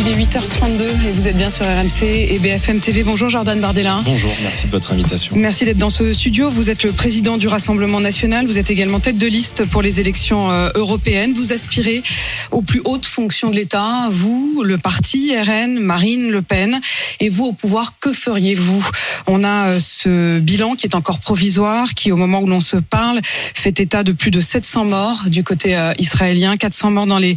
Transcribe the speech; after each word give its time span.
Il 0.00 0.06
est 0.06 0.14
8h32 0.14 0.82
et 1.08 1.10
vous 1.10 1.26
êtes 1.26 1.36
bien 1.36 1.50
sur 1.50 1.64
RMC 1.64 2.04
et 2.04 2.38
BFM 2.38 2.78
TV. 2.78 3.02
Bonjour 3.02 3.28
Jordan 3.28 3.60
Bardella. 3.60 4.00
Bonjour, 4.04 4.30
merci 4.42 4.66
de 4.66 4.70
votre 4.70 4.92
invitation. 4.92 5.34
Merci 5.34 5.64
d'être 5.64 5.76
dans 5.76 5.90
ce 5.90 6.12
studio. 6.12 6.50
Vous 6.50 6.70
êtes 6.70 6.84
le 6.84 6.92
président 6.92 7.36
du 7.36 7.48
Rassemblement 7.48 7.98
national. 7.98 8.46
Vous 8.46 8.60
êtes 8.60 8.70
également 8.70 9.00
tête 9.00 9.18
de 9.18 9.26
liste 9.26 9.66
pour 9.66 9.82
les 9.82 9.98
élections 9.98 10.52
euh, 10.52 10.70
européennes. 10.76 11.32
Vous 11.32 11.52
aspirez 11.52 12.04
aux 12.52 12.62
plus 12.62 12.80
hautes 12.84 13.06
fonctions 13.06 13.50
de 13.50 13.56
l'État. 13.56 14.06
Vous, 14.08 14.62
le 14.64 14.78
parti 14.78 15.34
RN, 15.36 15.80
Marine 15.80 16.30
Le 16.30 16.42
Pen. 16.42 16.80
Et 17.18 17.28
vous, 17.28 17.46
au 17.46 17.52
pouvoir, 17.52 17.94
que 17.98 18.12
feriez-vous? 18.12 18.86
On 19.26 19.42
a 19.42 19.66
euh, 19.66 19.78
ce 19.80 20.38
bilan 20.38 20.76
qui 20.76 20.86
est 20.86 20.94
encore 20.94 21.18
provisoire, 21.18 21.94
qui 21.94 22.12
au 22.12 22.16
moment 22.16 22.40
où 22.40 22.46
l'on 22.46 22.60
se 22.60 22.76
parle 22.76 23.18
fait 23.24 23.80
état 23.80 24.04
de 24.04 24.12
plus 24.12 24.30
de 24.30 24.40
700 24.40 24.84
morts 24.84 25.22
du 25.26 25.42
côté 25.42 25.76
euh, 25.76 25.92
israélien, 25.98 26.56
400 26.56 26.92
morts 26.92 27.06
dans 27.06 27.18
les 27.18 27.34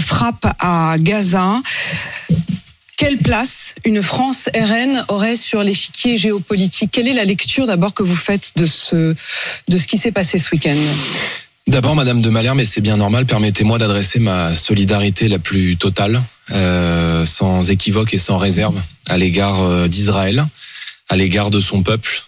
frappes 0.00 0.46
à 0.58 0.96
Gaza. 0.98 1.62
Quelle 2.96 3.16
place 3.16 3.74
une 3.84 4.02
France 4.02 4.50
RN 4.54 5.06
aurait 5.08 5.36
sur 5.36 5.62
l'échiquier 5.62 6.18
géopolitique? 6.18 6.90
Quelle 6.92 7.08
est 7.08 7.14
la 7.14 7.24
lecture 7.24 7.66
d'abord 7.66 7.94
que 7.94 8.02
vous 8.02 8.14
faites 8.14 8.52
de 8.56 8.66
ce, 8.66 9.14
de 9.68 9.78
ce 9.78 9.86
qui 9.86 9.96
s'est 9.96 10.12
passé 10.12 10.36
ce 10.36 10.50
week-end? 10.52 10.76
D'abord, 11.66 11.96
Madame 11.96 12.20
de 12.20 12.28
Malherbe, 12.28 12.58
mais 12.58 12.64
c'est 12.64 12.80
bien 12.80 12.96
normal, 12.96 13.26
permettez-moi 13.26 13.78
d'adresser 13.78 14.18
ma 14.18 14.54
solidarité 14.54 15.28
la 15.28 15.38
plus 15.38 15.76
totale, 15.76 16.20
euh, 16.50 17.24
sans 17.24 17.70
équivoque 17.70 18.12
et 18.12 18.18
sans 18.18 18.36
réserve, 18.36 18.78
à 19.08 19.16
l'égard 19.16 19.62
euh, 19.62 19.86
d'Israël, 19.86 20.44
à 21.08 21.16
l'égard 21.16 21.50
de 21.50 21.60
son 21.60 21.82
peuple, 21.82 22.24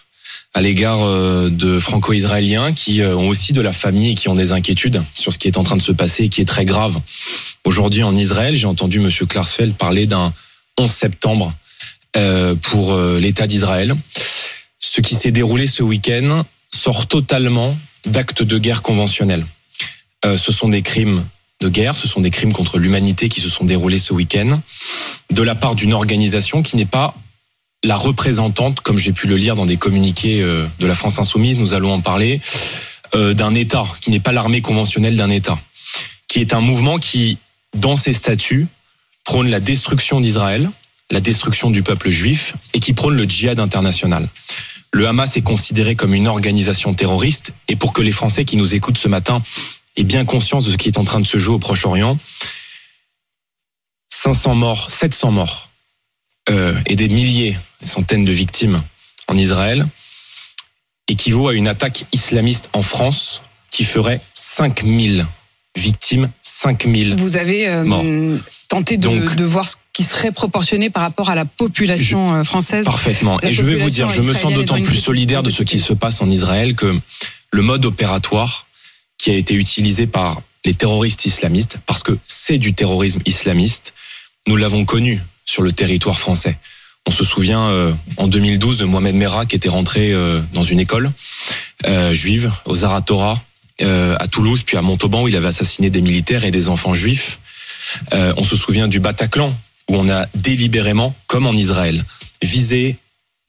à 0.53 0.61
l'égard 0.61 1.03
euh, 1.03 1.49
de 1.49 1.79
franco-israéliens 1.79 2.73
qui 2.73 3.01
euh, 3.01 3.15
ont 3.15 3.27
aussi 3.27 3.53
de 3.53 3.61
la 3.61 3.71
famille 3.71 4.11
et 4.11 4.15
qui 4.15 4.29
ont 4.29 4.35
des 4.35 4.53
inquiétudes 4.53 5.01
sur 5.13 5.33
ce 5.33 5.39
qui 5.39 5.47
est 5.47 5.57
en 5.57 5.63
train 5.63 5.75
de 5.75 5.81
se 5.81 5.91
passer 5.91 6.25
et 6.25 6.29
qui 6.29 6.41
est 6.41 6.45
très 6.45 6.65
grave. 6.65 6.99
Aujourd'hui 7.63 8.03
en 8.03 8.15
Israël, 8.15 8.55
j'ai 8.55 8.67
entendu 8.67 8.99
Monsieur 8.99 9.25
Klarsfeld 9.25 9.75
parler 9.75 10.05
d'un 10.05 10.33
11 10.79 10.89
septembre 10.89 11.53
euh, 12.15 12.55
pour 12.55 12.95
l'État 12.95 13.47
d'Israël. 13.47 13.95
Ce 14.79 15.01
qui 15.01 15.15
s'est 15.15 15.31
déroulé 15.31 15.65
ce 15.65 15.81
week-end 15.81 16.43
sort 16.73 17.07
totalement 17.07 17.75
d'actes 18.05 18.43
de 18.43 18.57
guerre 18.57 18.81
conventionnels. 18.81 19.45
ce 20.23 20.51
sont 20.51 20.69
des 20.69 20.81
crimes 20.81 21.23
de 21.61 21.69
guerre, 21.69 21.95
ce 21.95 22.07
sont 22.07 22.19
des 22.19 22.29
crimes 22.29 22.51
contre 22.51 22.77
l'humanité 22.77 23.29
qui 23.29 23.39
se 23.39 23.49
sont 23.49 23.63
déroulés 23.63 23.99
ce 23.99 24.13
week-end 24.13 24.59
de 25.31 25.41
la 25.41 25.55
part 25.55 25.75
d'une 25.75 25.93
organisation 25.93 26.61
qui 26.61 26.75
n'est 26.75 26.85
pas 26.85 27.15
la 27.83 27.95
représentante, 27.95 28.81
comme 28.81 28.97
j'ai 28.97 29.11
pu 29.11 29.27
le 29.27 29.35
lire 29.35 29.55
dans 29.55 29.65
des 29.65 29.77
communiqués 29.77 30.41
euh, 30.41 30.65
de 30.79 30.87
la 30.87 30.95
France 30.95 31.19
insoumise, 31.19 31.57
nous 31.57 31.73
allons 31.73 31.91
en 31.91 32.01
parler, 32.01 32.39
euh, 33.13 33.33
d'un 33.33 33.53
État 33.53 33.83
qui 34.01 34.09
n'est 34.09 34.21
pas 34.21 34.31
l'armée 34.31 34.61
conventionnelle 34.61 35.17
d'un 35.17 35.29
État, 35.29 35.59
qui 36.27 36.39
est 36.39 36.53
un 36.53 36.61
mouvement 36.61 36.97
qui, 36.97 37.37
dans 37.75 37.95
ses 37.95 38.13
statuts, 38.13 38.67
prône 39.25 39.49
la 39.49 39.59
destruction 39.59 40.21
d'Israël, 40.21 40.69
la 41.11 41.19
destruction 41.19 41.69
du 41.69 41.83
peuple 41.83 42.09
juif, 42.09 42.55
et 42.73 42.79
qui 42.79 42.93
prône 42.93 43.15
le 43.15 43.25
djihad 43.25 43.59
international. 43.59 44.27
Le 44.93 45.07
Hamas 45.07 45.35
est 45.35 45.41
considéré 45.41 45.95
comme 45.95 46.13
une 46.13 46.27
organisation 46.27 46.93
terroriste, 46.93 47.51
et 47.67 47.75
pour 47.75 47.93
que 47.93 48.01
les 48.01 48.11
Français 48.11 48.45
qui 48.45 48.55
nous 48.55 48.75
écoutent 48.75 48.97
ce 48.97 49.09
matin 49.09 49.41
aient 49.97 50.03
bien 50.03 50.23
conscience 50.23 50.65
de 50.65 50.71
ce 50.71 50.77
qui 50.77 50.87
est 50.87 50.97
en 50.97 51.03
train 51.03 51.19
de 51.19 51.27
se 51.27 51.37
jouer 51.37 51.55
au 51.55 51.59
Proche-Orient, 51.59 52.17
500 54.09 54.55
morts, 54.55 54.89
700 54.89 55.31
morts 55.31 55.72
euh, 56.49 56.77
et 56.85 56.95
des 56.95 57.09
milliers, 57.09 57.57
des 57.81 57.87
centaines 57.87 58.25
de 58.25 58.31
victimes 58.31 58.81
en 59.27 59.37
Israël 59.37 59.85
équivaut 61.07 61.49
à 61.49 61.53
une 61.53 61.67
attaque 61.67 62.05
islamiste 62.13 62.69
en 62.73 62.81
France 62.81 63.41
qui 63.71 63.83
ferait 63.83 64.21
5000 64.33 65.25
victimes, 65.75 66.29
5000 66.41 67.15
Vous 67.15 67.37
avez 67.37 67.67
euh, 67.67 68.37
tenté 68.69 68.97
de, 68.97 69.35
de, 69.35 69.43
voir 69.43 69.67
ce 69.67 69.75
qui 69.91 70.03
serait 70.03 70.31
proportionné 70.31 70.89
par 70.89 71.01
rapport 71.01 71.29
à 71.29 71.35
la 71.35 71.45
population 71.45 72.35
euh, 72.35 72.43
française. 72.43 72.85
Parfaitement. 72.85 73.39
Et 73.41 73.53
je 73.53 73.63
vais 73.63 73.75
vous 73.75 73.89
dire, 73.89 74.09
je 74.09 74.21
me 74.21 74.33
sens 74.33 74.53
d'autant 74.53 74.81
plus 74.81 74.99
solidaire 74.99 75.43
de 75.43 75.49
ce 75.49 75.63
qui 75.63 75.79
se 75.79 75.93
passe 75.93 76.21
en 76.21 76.29
Israël 76.29 76.75
que 76.75 76.99
le 77.51 77.61
mode 77.61 77.85
opératoire 77.85 78.67
qui 79.17 79.31
a 79.31 79.35
été 79.35 79.55
utilisé 79.55 80.05
par 80.05 80.41
les 80.65 80.73
terroristes 80.73 81.25
islamistes, 81.25 81.77
parce 81.85 82.03
que 82.03 82.17
c'est 82.27 82.57
du 82.57 82.73
terrorisme 82.73 83.21
islamiste, 83.25 83.93
nous 84.47 84.55
l'avons 84.55 84.85
connu 84.85 85.19
sur 85.45 85.61
le 85.61 85.71
territoire 85.71 86.19
français. 86.19 86.57
On 87.05 87.11
se 87.11 87.25
souvient 87.25 87.63
euh, 87.69 87.93
en 88.17 88.27
2012 88.27 88.77
de 88.77 88.85
Mohamed 88.85 89.15
Merah 89.15 89.45
qui 89.45 89.55
était 89.55 89.69
rentré 89.69 90.13
euh, 90.13 90.41
dans 90.53 90.63
une 90.63 90.79
école 90.79 91.11
euh, 91.85 92.13
juive 92.13 92.51
au 92.65 92.75
Zaratora 92.75 93.41
à 93.81 94.27
Toulouse 94.27 94.63
puis 94.63 94.77
à 94.77 94.81
Montauban 94.81 95.23
où 95.23 95.27
il 95.27 95.35
avait 95.35 95.47
assassiné 95.47 95.89
des 95.89 95.99
militaires 95.99 96.45
et 96.45 96.51
des 96.51 96.69
enfants 96.69 96.93
juifs. 96.93 97.39
on 98.13 98.43
se 98.43 98.55
souvient 98.55 98.87
du 98.87 99.01
Bataclan 99.01 99.53
où 99.89 99.97
on 99.97 100.09
a 100.09 100.25
délibérément, 100.35 101.13
comme 101.27 101.47
en 101.47 101.51
Israël, 101.51 102.01
visé 102.41 102.97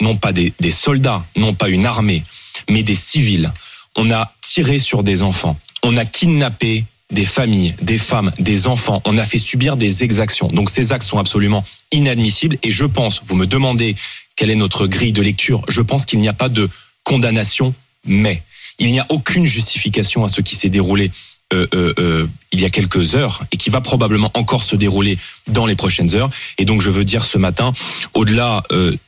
non 0.01 0.17
pas 0.17 0.33
des, 0.33 0.53
des 0.59 0.73
soldats, 0.73 1.25
non 1.37 1.55
pas 1.55 1.69
une 1.69 1.87
armée, 1.87 2.25
mais 2.69 2.83
des 2.83 2.97
civils. 2.97 3.53
On 3.95 4.11
a 4.11 4.33
tiré 4.41 4.81
sur 4.81 5.05
des 5.05 5.23
enfants. 5.23 5.57
On 5.85 5.97
a 5.97 6.05
kidnappé 6.05 6.85
des 7.15 7.25
familles, 7.25 7.75
des 7.81 7.99
femmes, 7.99 8.33
des 8.39 8.67
enfants. 8.67 9.01
On 9.07 9.17
a 9.17 9.25
fait 9.25 9.39
subir 9.39 9.77
des 9.77 10.05
exactions. 10.05 10.49
Donc 10.49 10.69
ces 10.69 10.93
actes 10.93 11.07
sont 11.07 11.19
absolument 11.19 11.65
inadmissibles. 11.93 12.59
Et 12.63 12.71
je 12.71 12.85
pense, 12.85 13.23
vous 13.25 13.37
me 13.37 13.47
demandez 13.47 13.95
quelle 14.37 14.51
est 14.51 14.57
notre 14.57 14.87
grille 14.87 15.13
de 15.13 15.23
lecture, 15.23 15.63
je 15.69 15.81
pense 15.81 16.05
qu'il 16.07 16.21
n'y 16.21 16.29
a 16.29 16.33
pas 16.33 16.49
de 16.49 16.69
condamnation, 17.05 17.75
mais 18.05 18.43
il 18.79 18.91
n'y 18.91 18.99
a 18.99 19.07
aucune 19.11 19.47
justification 19.47 20.25
à 20.25 20.29
ce 20.29 20.41
qui 20.41 20.57
s'est 20.57 20.69
déroulé 20.69 21.11
euh, 21.53 21.67
euh, 21.75 21.95
euh, 21.99 22.27
il 22.55 22.63
y 22.63 22.65
a 22.65 22.71
quelques 22.71 23.15
heures 23.15 23.43
et 23.53 23.57
qui 23.57 23.69
va 23.69 23.81
probablement 23.81 24.31
encore 24.35 24.63
se 24.63 24.77
dérouler 24.77 25.19
dans 25.49 25.67
les 25.67 25.75
prochaines 25.75 26.15
heures. 26.15 26.31
Et 26.57 26.65
donc 26.65 26.81
je 26.81 26.91
veux 26.91 27.05
dire 27.05 27.25
ce 27.25 27.37
matin, 27.37 27.73
au-delà 28.15 28.63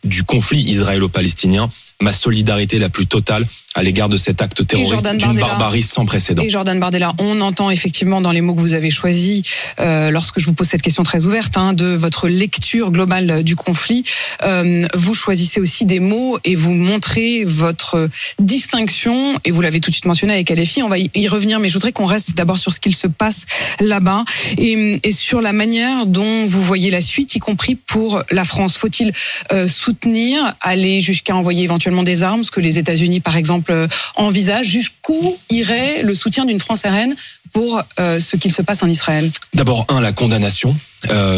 du 0.04 0.22
conflit 0.22 0.60
israélo-palestinien, 0.60 1.70
ma 2.00 2.12
solidarité 2.12 2.78
la 2.78 2.88
plus 2.88 3.06
totale 3.06 3.46
à 3.74 3.82
l'égard 3.82 4.08
de 4.08 4.16
cet 4.16 4.42
acte 4.42 4.66
terroriste 4.66 5.06
d'une 5.16 5.38
barbarie 5.38 5.82
sans 5.82 6.06
précédent. 6.06 6.42
Et 6.42 6.50
Jordan 6.50 6.78
Bardella, 6.80 7.12
on 7.18 7.40
entend 7.40 7.70
effectivement 7.70 8.20
dans 8.20 8.32
les 8.32 8.40
mots 8.40 8.54
que 8.54 8.60
vous 8.60 8.74
avez 8.74 8.90
choisis, 8.90 9.42
euh, 9.80 10.10
lorsque 10.10 10.40
je 10.40 10.46
vous 10.46 10.54
pose 10.54 10.66
cette 10.66 10.82
question 10.82 11.02
très 11.02 11.26
ouverte, 11.26 11.56
hein, 11.56 11.72
de 11.74 11.94
votre 11.94 12.28
lecture 12.28 12.90
globale 12.90 13.42
du 13.42 13.54
conflit, 13.56 14.04
euh, 14.42 14.86
vous 14.94 15.14
choisissez 15.14 15.60
aussi 15.60 15.84
des 15.84 16.00
mots 16.00 16.38
et 16.44 16.54
vous 16.54 16.72
montrez 16.72 17.44
votre 17.44 18.08
distinction, 18.38 19.38
et 19.44 19.50
vous 19.50 19.60
l'avez 19.60 19.80
tout 19.80 19.90
de 19.90 19.94
suite 19.94 20.06
mentionné 20.06 20.32
avec 20.32 20.50
LFI, 20.50 20.82
on 20.82 20.88
va 20.88 20.98
y 20.98 21.28
revenir, 21.28 21.60
mais 21.60 21.68
je 21.68 21.74
voudrais 21.74 21.92
qu'on 21.92 22.06
reste 22.06 22.34
d'abord 22.34 22.58
sur 22.58 22.72
ce 22.72 22.80
qu'il 22.80 22.94
se 22.94 23.06
passe 23.06 23.35
là-bas 23.80 24.24
et, 24.58 25.00
sur 25.12 25.40
la 25.40 25.52
manière 25.52 26.06
dont 26.06 26.46
vous 26.46 26.62
voyez 26.62 26.90
la 26.90 27.00
suite, 27.00 27.34
y 27.34 27.38
compris 27.38 27.74
pour 27.74 28.22
la 28.30 28.44
France. 28.44 28.76
Faut-il 28.76 29.12
euh, 29.52 29.68
soutenir, 29.68 30.54
aller 30.60 31.00
jusqu'à 31.00 31.34
envoyer 31.34 31.64
éventuellement 31.64 32.02
des 32.02 32.22
armes, 32.22 32.44
ce 32.44 32.50
que 32.50 32.60
les 32.60 32.78
États-Unis, 32.78 33.20
par 33.20 33.36
exemple, 33.36 33.72
euh, 33.72 33.88
envisagent? 34.16 34.68
Jusqu'où 34.68 35.36
irait 35.50 36.02
le 36.02 36.14
soutien 36.14 36.44
d'une 36.44 36.60
France 36.60 36.82
RN 36.84 37.14
pour 37.52 37.82
euh, 37.98 38.20
ce 38.20 38.36
qu'il 38.36 38.52
se 38.52 38.62
passe 38.62 38.82
en 38.82 38.88
Israël? 38.88 39.30
D'abord, 39.54 39.86
un, 39.88 40.00
la 40.00 40.12
condamnation, 40.12 40.76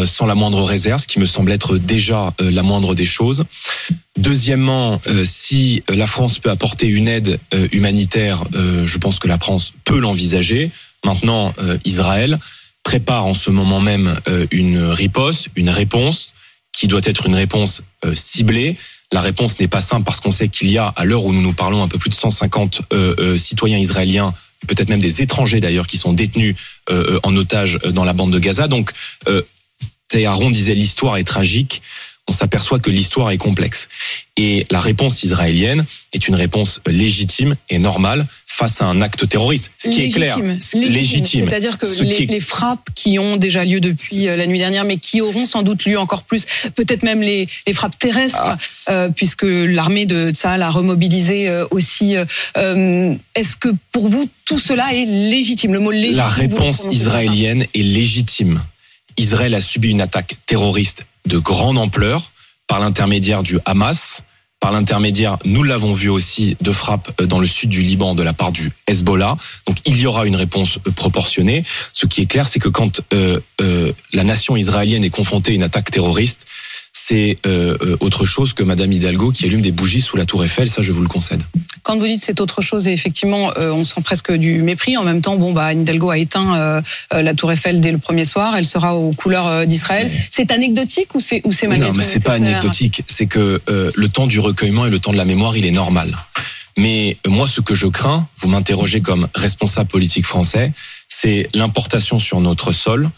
sans 0.05 0.25
la 0.25 0.35
moindre 0.35 0.63
réserve, 0.63 1.01
ce 1.01 1.07
qui 1.07 1.19
me 1.19 1.27
semble 1.27 1.51
être 1.51 1.77
déjà 1.77 2.33
la 2.39 2.63
moindre 2.63 2.95
des 2.95 3.05
choses. 3.05 3.45
Deuxièmement, 4.17 4.99
si 5.25 5.83
la 5.87 6.07
France 6.07 6.39
peut 6.39 6.49
apporter 6.49 6.87
une 6.87 7.07
aide 7.07 7.39
humanitaire, 7.71 8.43
je 8.51 8.97
pense 8.97 9.19
que 9.19 9.27
la 9.27 9.37
France 9.37 9.73
peut 9.85 9.99
l'envisager. 9.99 10.71
Maintenant, 11.05 11.53
Israël 11.85 12.37
prépare 12.83 13.25
en 13.25 13.33
ce 13.33 13.49
moment 13.49 13.79
même 13.79 14.19
une 14.51 14.83
riposte, 14.83 15.47
une 15.55 15.69
réponse 15.69 16.33
qui 16.71 16.87
doit 16.87 17.01
être 17.03 17.25
une 17.25 17.35
réponse 17.35 17.83
ciblée. 18.13 18.77
La 19.11 19.21
réponse 19.21 19.59
n'est 19.59 19.67
pas 19.67 19.81
simple 19.81 20.03
parce 20.03 20.19
qu'on 20.19 20.31
sait 20.31 20.49
qu'il 20.49 20.69
y 20.69 20.77
a, 20.77 20.87
à 20.87 21.05
l'heure 21.05 21.25
où 21.25 21.33
nous 21.33 21.41
nous 21.41 21.53
parlons, 21.53 21.83
un 21.83 21.87
peu 21.87 21.97
plus 21.97 22.09
de 22.09 22.15
150 22.15 22.81
citoyens 23.37 23.77
israéliens 23.77 24.33
peut-être 24.67 24.89
même 24.89 24.99
des 24.99 25.21
étrangers 25.21 25.59
d'ailleurs 25.59 25.87
qui 25.87 25.97
sont 25.97 26.13
détenus 26.13 26.55
euh, 26.89 27.15
euh, 27.15 27.19
en 27.23 27.35
otage 27.35 27.79
euh, 27.83 27.91
dans 27.91 28.03
la 28.03 28.13
bande 28.13 28.31
de 28.31 28.39
Gaza. 28.39 28.67
Donc, 28.67 28.91
euh, 29.27 29.41
Aaron 30.25 30.49
disait 30.49 30.73
l'histoire 30.73 31.17
est 31.17 31.23
tragique. 31.23 31.81
On 32.29 32.31
s'aperçoit 32.31 32.77
que 32.77 32.91
l'histoire 32.91 33.31
est 33.31 33.39
complexe. 33.39 33.89
Et 34.37 34.67
la 34.69 34.79
réponse 34.79 35.23
israélienne 35.23 35.83
est 36.13 36.27
une 36.27 36.35
réponse 36.35 36.79
légitime 36.85 37.55
et 37.71 37.79
normale 37.79 38.23
face 38.45 38.83
à 38.83 38.85
un 38.85 39.01
acte 39.01 39.27
terroriste. 39.27 39.71
Ce 39.79 39.89
qui 39.89 40.03
est 40.03 40.09
clair, 40.09 40.37
légitime. 40.75 41.49
C'est-à-dire 41.49 41.79
que 41.79 41.87
les, 42.03 42.39
frappes 42.39 42.87
qui 42.93 43.17
ont 43.17 43.37
déjà 43.37 43.65
lieu 43.65 43.79
depuis 43.79 44.27
euh, 44.27 44.35
la 44.35 44.45
nuit 44.45 44.59
dernière, 44.59 44.83
mais 44.83 44.97
qui 44.97 45.21
auront 45.21 45.47
sans 45.47 45.63
doute 45.63 45.85
lieu 45.85 45.97
encore 45.97 46.21
plus, 46.21 46.45
peut-être 46.75 47.01
même 47.01 47.21
les, 47.21 47.47
frappes 47.73 47.97
terrestres, 47.97 48.37
ah. 48.39 48.57
euh, 48.89 49.09
puisque 49.09 49.47
l'armée 49.47 50.05
de 50.05 50.29
Tsahal 50.29 50.61
a 50.61 50.69
remobilisé 50.69 51.49
euh, 51.49 51.65
aussi. 51.71 52.13
Est-ce 52.55 53.55
que 53.59 53.69
pour 53.91 54.07
vous, 54.07 54.29
tout 54.45 54.59
cela 54.59 54.93
est 54.93 55.05
légitime? 55.05 55.73
Le 55.73 55.79
mot 55.79 55.91
légitime. 55.91 56.17
La 56.17 56.27
réponse 56.27 56.87
israélienne 56.91 57.65
est 57.73 57.81
légitime. 57.81 58.61
Israël 59.17 59.55
a 59.55 59.61
subi 59.61 59.89
une 59.89 60.01
attaque 60.01 60.35
terroriste 60.45 61.05
de 61.25 61.37
grande 61.37 61.77
ampleur 61.77 62.31
par 62.67 62.79
l'intermédiaire 62.79 63.43
du 63.43 63.59
Hamas 63.65 64.23
par 64.59 64.71
l'intermédiaire, 64.73 65.37
nous 65.45 65.63
l'avons 65.63 65.93
vu 65.93 66.09
aussi, 66.09 66.57
de 66.59 66.71
frappes 66.71 67.11
euh, 67.21 67.25
dans 67.25 67.39
le 67.39 67.47
sud 67.47 67.69
du 67.69 67.81
Liban 67.81 68.13
de 68.13 68.23
la 68.23 68.33
part 68.33 68.51
du 68.51 68.71
Hezbollah. 68.87 69.37
Donc 69.67 69.77
il 69.85 69.99
y 69.99 70.05
aura 70.05 70.25
une 70.25 70.35
réponse 70.35 70.79
euh, 70.85 70.91
proportionnée. 70.91 71.63
Ce 71.93 72.05
qui 72.05 72.21
est 72.21 72.25
clair, 72.25 72.45
c'est 72.45 72.59
que 72.59 72.67
quand 72.67 73.01
euh, 73.13 73.39
la 74.13 74.23
nation 74.23 74.57
israélienne 74.57 75.03
est 75.03 75.09
confrontée 75.09 75.53
à 75.53 75.55
une 75.55 75.63
attaque 75.63 75.91
terroriste, 75.91 76.45
c'est 76.93 77.37
euh, 77.45 77.77
euh, 77.81 77.97
autre 77.99 78.25
chose 78.25 78.53
que 78.53 78.63
Madame 78.63 78.91
Hidalgo 78.91 79.31
qui 79.31 79.45
allume 79.45 79.61
des 79.61 79.71
bougies 79.71 80.01
sous 80.01 80.17
la 80.17 80.25
tour 80.25 80.43
Eiffel, 80.43 80.69
ça 80.69 80.81
je 80.81 80.91
vous 80.91 81.01
le 81.01 81.07
concède. 81.07 81.43
Quand 81.83 81.97
vous 81.97 82.05
dites 82.05 82.21
c'est 82.23 82.41
autre 82.41 82.61
chose, 82.61 82.87
et 82.87 82.91
effectivement, 82.91 83.51
euh, 83.57 83.71
on 83.71 83.83
sent 83.83 84.01
presque 84.01 84.31
du 84.31 84.61
mépris. 84.61 84.97
En 84.97 85.03
même 85.03 85.21
temps, 85.21 85.35
bon, 85.35 85.53
bah, 85.53 85.73
Hidalgo 85.73 86.09
a 86.09 86.17
éteint 86.17 86.55
euh, 86.55 86.81
la 87.11 87.33
tour 87.33 87.51
Eiffel 87.51 87.81
dès 87.81 87.91
le 87.91 87.97
premier 87.97 88.25
soir. 88.25 88.55
Elle 88.57 88.65
sera 88.65 88.95
aux 88.95 89.11
couleurs 89.11 89.65
d'Israël. 89.65 90.11
C'est 90.31 90.51
anecdotique 90.51 91.15
ou 91.15 91.19
c'est 91.19 91.41
ou 91.45 91.51
c'est 91.51 91.67
Non, 91.67 91.93
mais 91.93 92.03
c'est 92.03 92.23
pas 92.23 92.33
anecdotique. 92.33 93.03
C'est 93.07 93.27
que 93.27 93.61
le 93.67 94.07
temps 94.07 94.27
du 94.27 94.39
recueillement 94.39 94.85
et 94.85 94.89
le 94.89 94.99
temps 94.99 95.11
de 95.11 95.17
la 95.17 95.25
mémoire, 95.25 95.57
il 95.57 95.65
est 95.65 95.71
normal. 95.71 96.15
Mais 96.77 97.17
moi, 97.25 97.47
ce 97.47 97.61
que 97.61 97.75
je 97.75 97.87
crains, 97.87 98.27
vous 98.37 98.47
m'interrogez 98.47 99.01
comme 99.01 99.27
responsable 99.35 99.89
politique 99.89 100.25
français, 100.25 100.71
c'est 101.07 101.47
l'importation 101.53 102.19
sur 102.19 102.39
notre 102.39 102.71
sol 102.71 103.09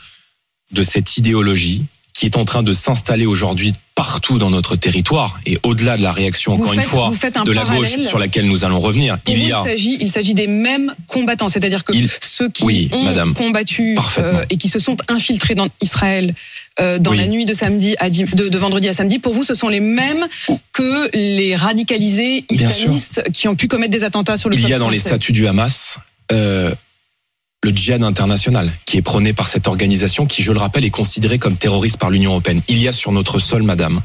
de 0.71 0.83
cette 0.83 1.17
idéologie 1.17 1.85
qui 2.13 2.25
est 2.25 2.37
en 2.37 2.45
train 2.45 2.63
de 2.63 2.73
s'installer 2.73 3.25
aujourd'hui 3.25 3.73
partout 3.95 4.37
dans 4.39 4.49
notre 4.49 4.75
territoire 4.75 5.39
et 5.45 5.59
au-delà 5.63 5.95
de 5.97 6.01
la 6.01 6.11
réaction 6.11 6.55
Vous 6.55 6.63
encore 6.63 6.73
faites- 6.73 6.83
une 6.83 6.89
fois 6.89 7.11
un 7.35 7.43
de 7.43 7.51
la 7.51 7.63
gauche 7.63 8.01
sur 8.01 8.17
laquelle 8.19 8.45
nous 8.47 8.65
allons 8.65 8.79
revenir. 8.79 9.19
Pour 9.19 9.33
Il 9.33 9.47
y 9.47 9.51
a 9.51 9.61
s'agit, 9.61 9.97
il 9.99 10.09
s'agit 10.11 10.33
des 10.33 10.47
mêmes 10.47 10.95
combattants, 11.07 11.49
c'est-à-dire 11.49 11.83
que 11.83 11.93
Il- 11.93 12.09
ceux 12.23 12.49
qui 12.49 12.63
Oui, 12.63 12.89
ont 12.93 13.03
madame. 13.03 13.33
combattu 13.33 13.97
euh, 14.17 14.43
et 14.49 14.57
qui 14.57 14.69
se 14.69 14.79
sont 14.79 14.97
infiltrés 15.07 15.55
dans 15.55 15.67
Israël 15.81 16.33
euh, 16.79 16.97
dans 16.99 17.11
Oui. 17.11 17.17
la 17.17 17.27
nuit 17.27 17.45
de 17.45 17.53
samedi 17.53 17.95
à 17.99 18.09
de, 18.09 18.47
de 18.49 18.57
vendredi 18.57 18.87
à 18.89 18.93
samedi, 18.93 19.19
pour 19.19 19.33
vous, 19.33 19.43
ce 19.43 19.53
sont 19.53 19.67
les 19.67 19.79
mêmes 19.81 20.25
que 20.73 21.09
les 21.15 21.55
radicalisés 21.55 22.45
islamistes 22.49 23.23
qui 23.33 23.47
ont 23.47 23.55
pu 23.55 23.67
commettre 23.67 23.91
des 23.91 24.03
attentats 24.03 24.37
sur 24.37 24.49
le 24.49 24.55
il 24.57 24.67
y 24.67 24.73
a 24.73 24.79
dans 24.79 24.89
les 24.89 24.99
statuts 24.99 25.31
du 25.33 25.47
Hamas 25.47 25.99
euh, 26.31 26.73
le 27.63 27.71
djihad 27.71 28.03
international 28.03 28.71
qui 28.85 28.97
est 28.97 29.01
prôné 29.01 29.33
par 29.33 29.47
cette 29.47 29.67
organisation 29.67 30.25
qui, 30.25 30.41
je 30.41 30.51
le 30.51 30.59
rappelle, 30.59 30.85
est 30.85 30.89
considérée 30.89 31.37
comme 31.37 31.57
terroriste 31.57 31.97
par 31.97 32.09
l'Union 32.09 32.31
européenne. 32.31 32.61
Il 32.67 32.77
y 32.77 32.87
a 32.87 32.91
sur 32.91 33.11
notre 33.11 33.39
sol, 33.39 33.63
madame, 33.63 34.01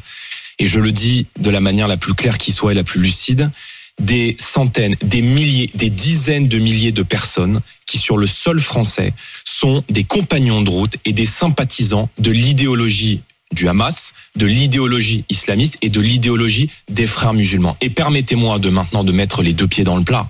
et 0.59 0.67
je 0.67 0.79
le 0.79 0.91
dis 0.91 1.27
de 1.39 1.51
la 1.51 1.61
manière 1.61 1.89
la 1.89 1.97
plus 1.97 2.15
claire 2.15 2.39
qui 2.39 2.53
soit 2.53 2.73
et 2.73 2.75
la 2.75 2.85
plus 2.85 3.01
lucide, 3.01 3.51
des 3.99 4.37
centaines, 4.39 4.95
des 5.03 5.23
milliers, 5.23 5.71
des 5.75 5.89
dizaines 5.89 6.49
de 6.49 6.59
milliers 6.59 6.93
de 6.93 7.03
personnes 7.03 7.61
qui, 7.87 7.99
sur 7.99 8.19
le 8.19 8.27
sol 8.27 8.61
français, 8.61 9.15
sont 9.45 9.83
des 9.89 10.05
compagnons 10.05 10.61
de 10.61 10.69
route 10.69 10.97
et 11.07 11.15
des 11.15 11.25
sympathisants 11.25 12.11
de 12.19 12.31
l'idéologie 12.31 13.23
du 13.53 13.69
Hamas, 13.69 14.13
de 14.35 14.45
l'idéologie 14.45 15.25
islamiste 15.31 15.77
et 15.81 15.89
de 15.89 16.01
l'idéologie 16.01 16.69
des 16.91 17.07
frères 17.07 17.33
musulmans. 17.33 17.77
Et 17.81 17.89
permettez-moi 17.89 18.59
de 18.59 18.69
maintenant 18.69 19.03
de 19.03 19.13
mettre 19.13 19.43
les 19.43 19.55
deux 19.55 19.69
pieds 19.69 19.85
dans 19.85 19.97
le 19.97 20.05
plat. 20.05 20.29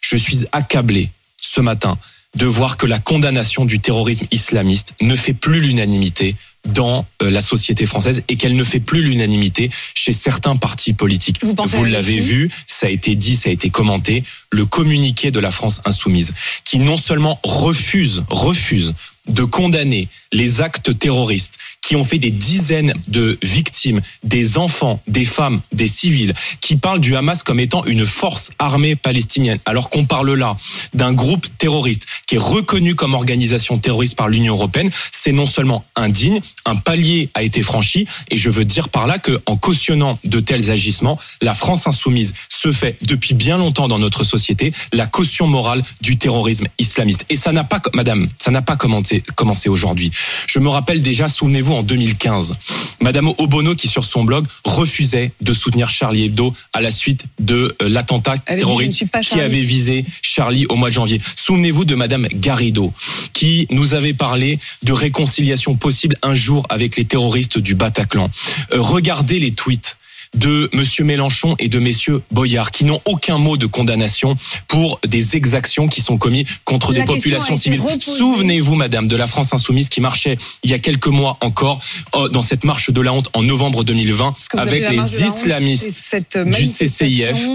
Je 0.00 0.16
suis 0.16 0.46
accablé 0.52 1.10
ce 1.42 1.60
matin 1.60 1.98
de 2.34 2.46
voir 2.46 2.76
que 2.76 2.86
la 2.86 2.98
condamnation 2.98 3.64
du 3.64 3.80
terrorisme 3.80 4.26
islamiste 4.30 4.94
ne 5.00 5.14
fait 5.14 5.34
plus 5.34 5.60
l'unanimité 5.60 6.36
dans 6.66 7.06
euh, 7.22 7.30
la 7.30 7.42
société 7.42 7.86
française 7.86 8.22
et 8.28 8.36
qu'elle 8.36 8.56
ne 8.56 8.64
fait 8.64 8.80
plus 8.80 9.02
l'unanimité 9.02 9.70
chez 9.94 10.12
certains 10.12 10.56
partis 10.56 10.94
politiques. 10.94 11.44
Vous 11.44 11.54
à 11.58 11.88
l'avez 11.88 12.20
vu, 12.20 12.50
ça 12.66 12.86
a 12.86 12.90
été 12.90 13.14
dit, 13.14 13.36
ça 13.36 13.50
a 13.50 13.52
été 13.52 13.70
commenté, 13.70 14.24
le 14.50 14.64
communiqué 14.64 15.30
de 15.30 15.40
la 15.40 15.50
France 15.50 15.80
insoumise, 15.84 16.32
qui 16.64 16.78
non 16.78 16.96
seulement 16.96 17.38
refuse, 17.44 18.24
refuse 18.28 18.94
de 19.28 19.44
condamner 19.44 20.08
les 20.32 20.60
actes 20.60 20.98
terroristes 20.98 21.54
qui 21.80 21.96
ont 21.96 22.04
fait 22.04 22.18
des 22.18 22.30
dizaines 22.30 22.94
de 23.08 23.38
victimes, 23.42 24.00
des 24.22 24.58
enfants, 24.58 25.00
des 25.06 25.24
femmes, 25.24 25.60
des 25.72 25.86
civils, 25.86 26.34
qui 26.60 26.76
parlent 26.76 27.00
du 27.00 27.16
Hamas 27.16 27.42
comme 27.42 27.60
étant 27.60 27.84
une 27.84 28.06
force 28.06 28.50
armée 28.58 28.96
palestinienne, 28.96 29.58
alors 29.64 29.90
qu'on 29.90 30.04
parle 30.04 30.32
là 30.34 30.56
d'un 30.92 31.12
groupe 31.12 31.46
terroriste 31.58 32.06
qui 32.26 32.36
est 32.36 32.38
reconnu 32.38 32.94
comme 32.94 33.14
organisation 33.14 33.78
terroriste 33.78 34.16
par 34.16 34.28
l'Union 34.28 34.54
européenne, 34.54 34.90
c'est 35.12 35.32
non 35.32 35.46
seulement 35.46 35.84
indigne, 35.96 36.40
un 36.64 36.76
palier 36.76 37.30
a 37.34 37.42
été 37.42 37.62
franchi, 37.62 38.06
et 38.30 38.38
je 38.38 38.50
veux 38.50 38.64
dire 38.64 38.88
par 38.88 39.06
là 39.06 39.18
que 39.18 39.40
en 39.46 39.56
cautionnant 39.56 40.18
de 40.24 40.40
tels 40.40 40.70
agissements, 40.70 41.18
la 41.42 41.54
France 41.54 41.86
insoumise 41.86 42.34
se 42.48 42.72
fait 42.72 42.96
depuis 43.02 43.34
bien 43.34 43.58
longtemps 43.58 43.88
dans 43.88 43.98
notre 43.98 44.24
société 44.24 44.72
la 44.92 45.06
caution 45.06 45.46
morale 45.46 45.82
du 46.00 46.16
terrorisme 46.16 46.66
islamiste. 46.78 47.24
Et 47.28 47.36
ça 47.36 47.52
n'a 47.52 47.64
pas, 47.64 47.80
Madame, 47.94 48.28
ça 48.38 48.50
n'a 48.50 48.62
pas 48.62 48.76
commencé, 48.76 49.22
commencé 49.34 49.68
aujourd'hui. 49.68 50.10
Je 50.46 50.58
me 50.58 50.68
rappelle 50.68 51.00
déjà, 51.00 51.28
souvenez-vous, 51.28 51.74
en 51.74 51.82
2015, 51.82 52.54
Madame 53.00 53.32
Obono 53.38 53.74
qui 53.74 53.88
sur 53.88 54.04
son 54.04 54.24
blog 54.24 54.46
refusait 54.64 55.32
de 55.40 55.52
soutenir 55.52 55.90
Charlie 55.90 56.24
Hebdo 56.24 56.52
à 56.72 56.80
la 56.80 56.90
suite 56.90 57.24
de 57.38 57.74
euh, 57.82 57.88
l'attentat 57.88 58.38
terroriste 58.38 59.04
qui 59.22 59.40
avait 59.40 59.60
visé 59.60 60.04
Charlie 60.22 60.66
au 60.68 60.76
mois 60.76 60.88
de 60.88 60.94
janvier. 60.94 61.20
Souvenez-vous 61.36 61.84
de 61.84 61.94
Madame 61.94 62.13
Garrido 62.34 62.92
qui 63.32 63.66
nous 63.70 63.94
avait 63.94 64.14
parlé 64.14 64.58
de 64.82 64.92
réconciliation 64.92 65.74
possible 65.76 66.16
un 66.22 66.34
jour 66.34 66.66
avec 66.68 66.96
les 66.96 67.04
terroristes 67.04 67.58
du 67.58 67.74
Bataclan. 67.74 68.30
Euh, 68.72 68.80
regardez 68.80 69.38
les 69.38 69.52
tweets 69.52 69.96
de 70.34 70.68
Monsieur 70.72 71.04
Mélenchon 71.04 71.54
et 71.58 71.68
de 71.68 71.78
Messieurs 71.78 72.22
Boyard, 72.30 72.70
qui 72.70 72.84
n'ont 72.84 73.00
aucun 73.04 73.38
mot 73.38 73.56
de 73.56 73.66
condamnation 73.66 74.34
pour 74.68 75.00
des 75.06 75.36
exactions 75.36 75.88
qui 75.88 76.00
sont 76.00 76.18
commises 76.18 76.46
contre 76.64 76.92
La 76.92 77.00
des 77.00 77.04
populations 77.04 77.56
civiles. 77.56 77.82
Souvenez-vous, 78.00 78.74
Madame, 78.74 79.08
de 79.08 79.16
la 79.16 79.26
France 79.26 79.52
insoumise 79.52 79.88
qui 79.88 80.00
marchait 80.00 80.36
il 80.62 80.70
y 80.70 80.74
a 80.74 80.78
quelques 80.78 81.06
mois 81.08 81.36
encore 81.40 81.78
euh, 82.16 82.28
dans 82.28 82.42
cette 82.42 82.64
marche 82.64 82.90
de 82.90 83.00
la 83.00 83.12
honte 83.12 83.28
en 83.34 83.42
novembre 83.42 83.84
2020 83.84 84.34
Ce 84.38 84.48
que 84.48 84.56
vous 84.56 84.62
appelez 84.62 84.84
avec 84.84 84.96
les 84.98 85.24
honte, 85.24 85.34
islamistes. 85.34 85.90
cette 85.92 86.38
du 86.38 86.64
CCIF. 86.66 87.48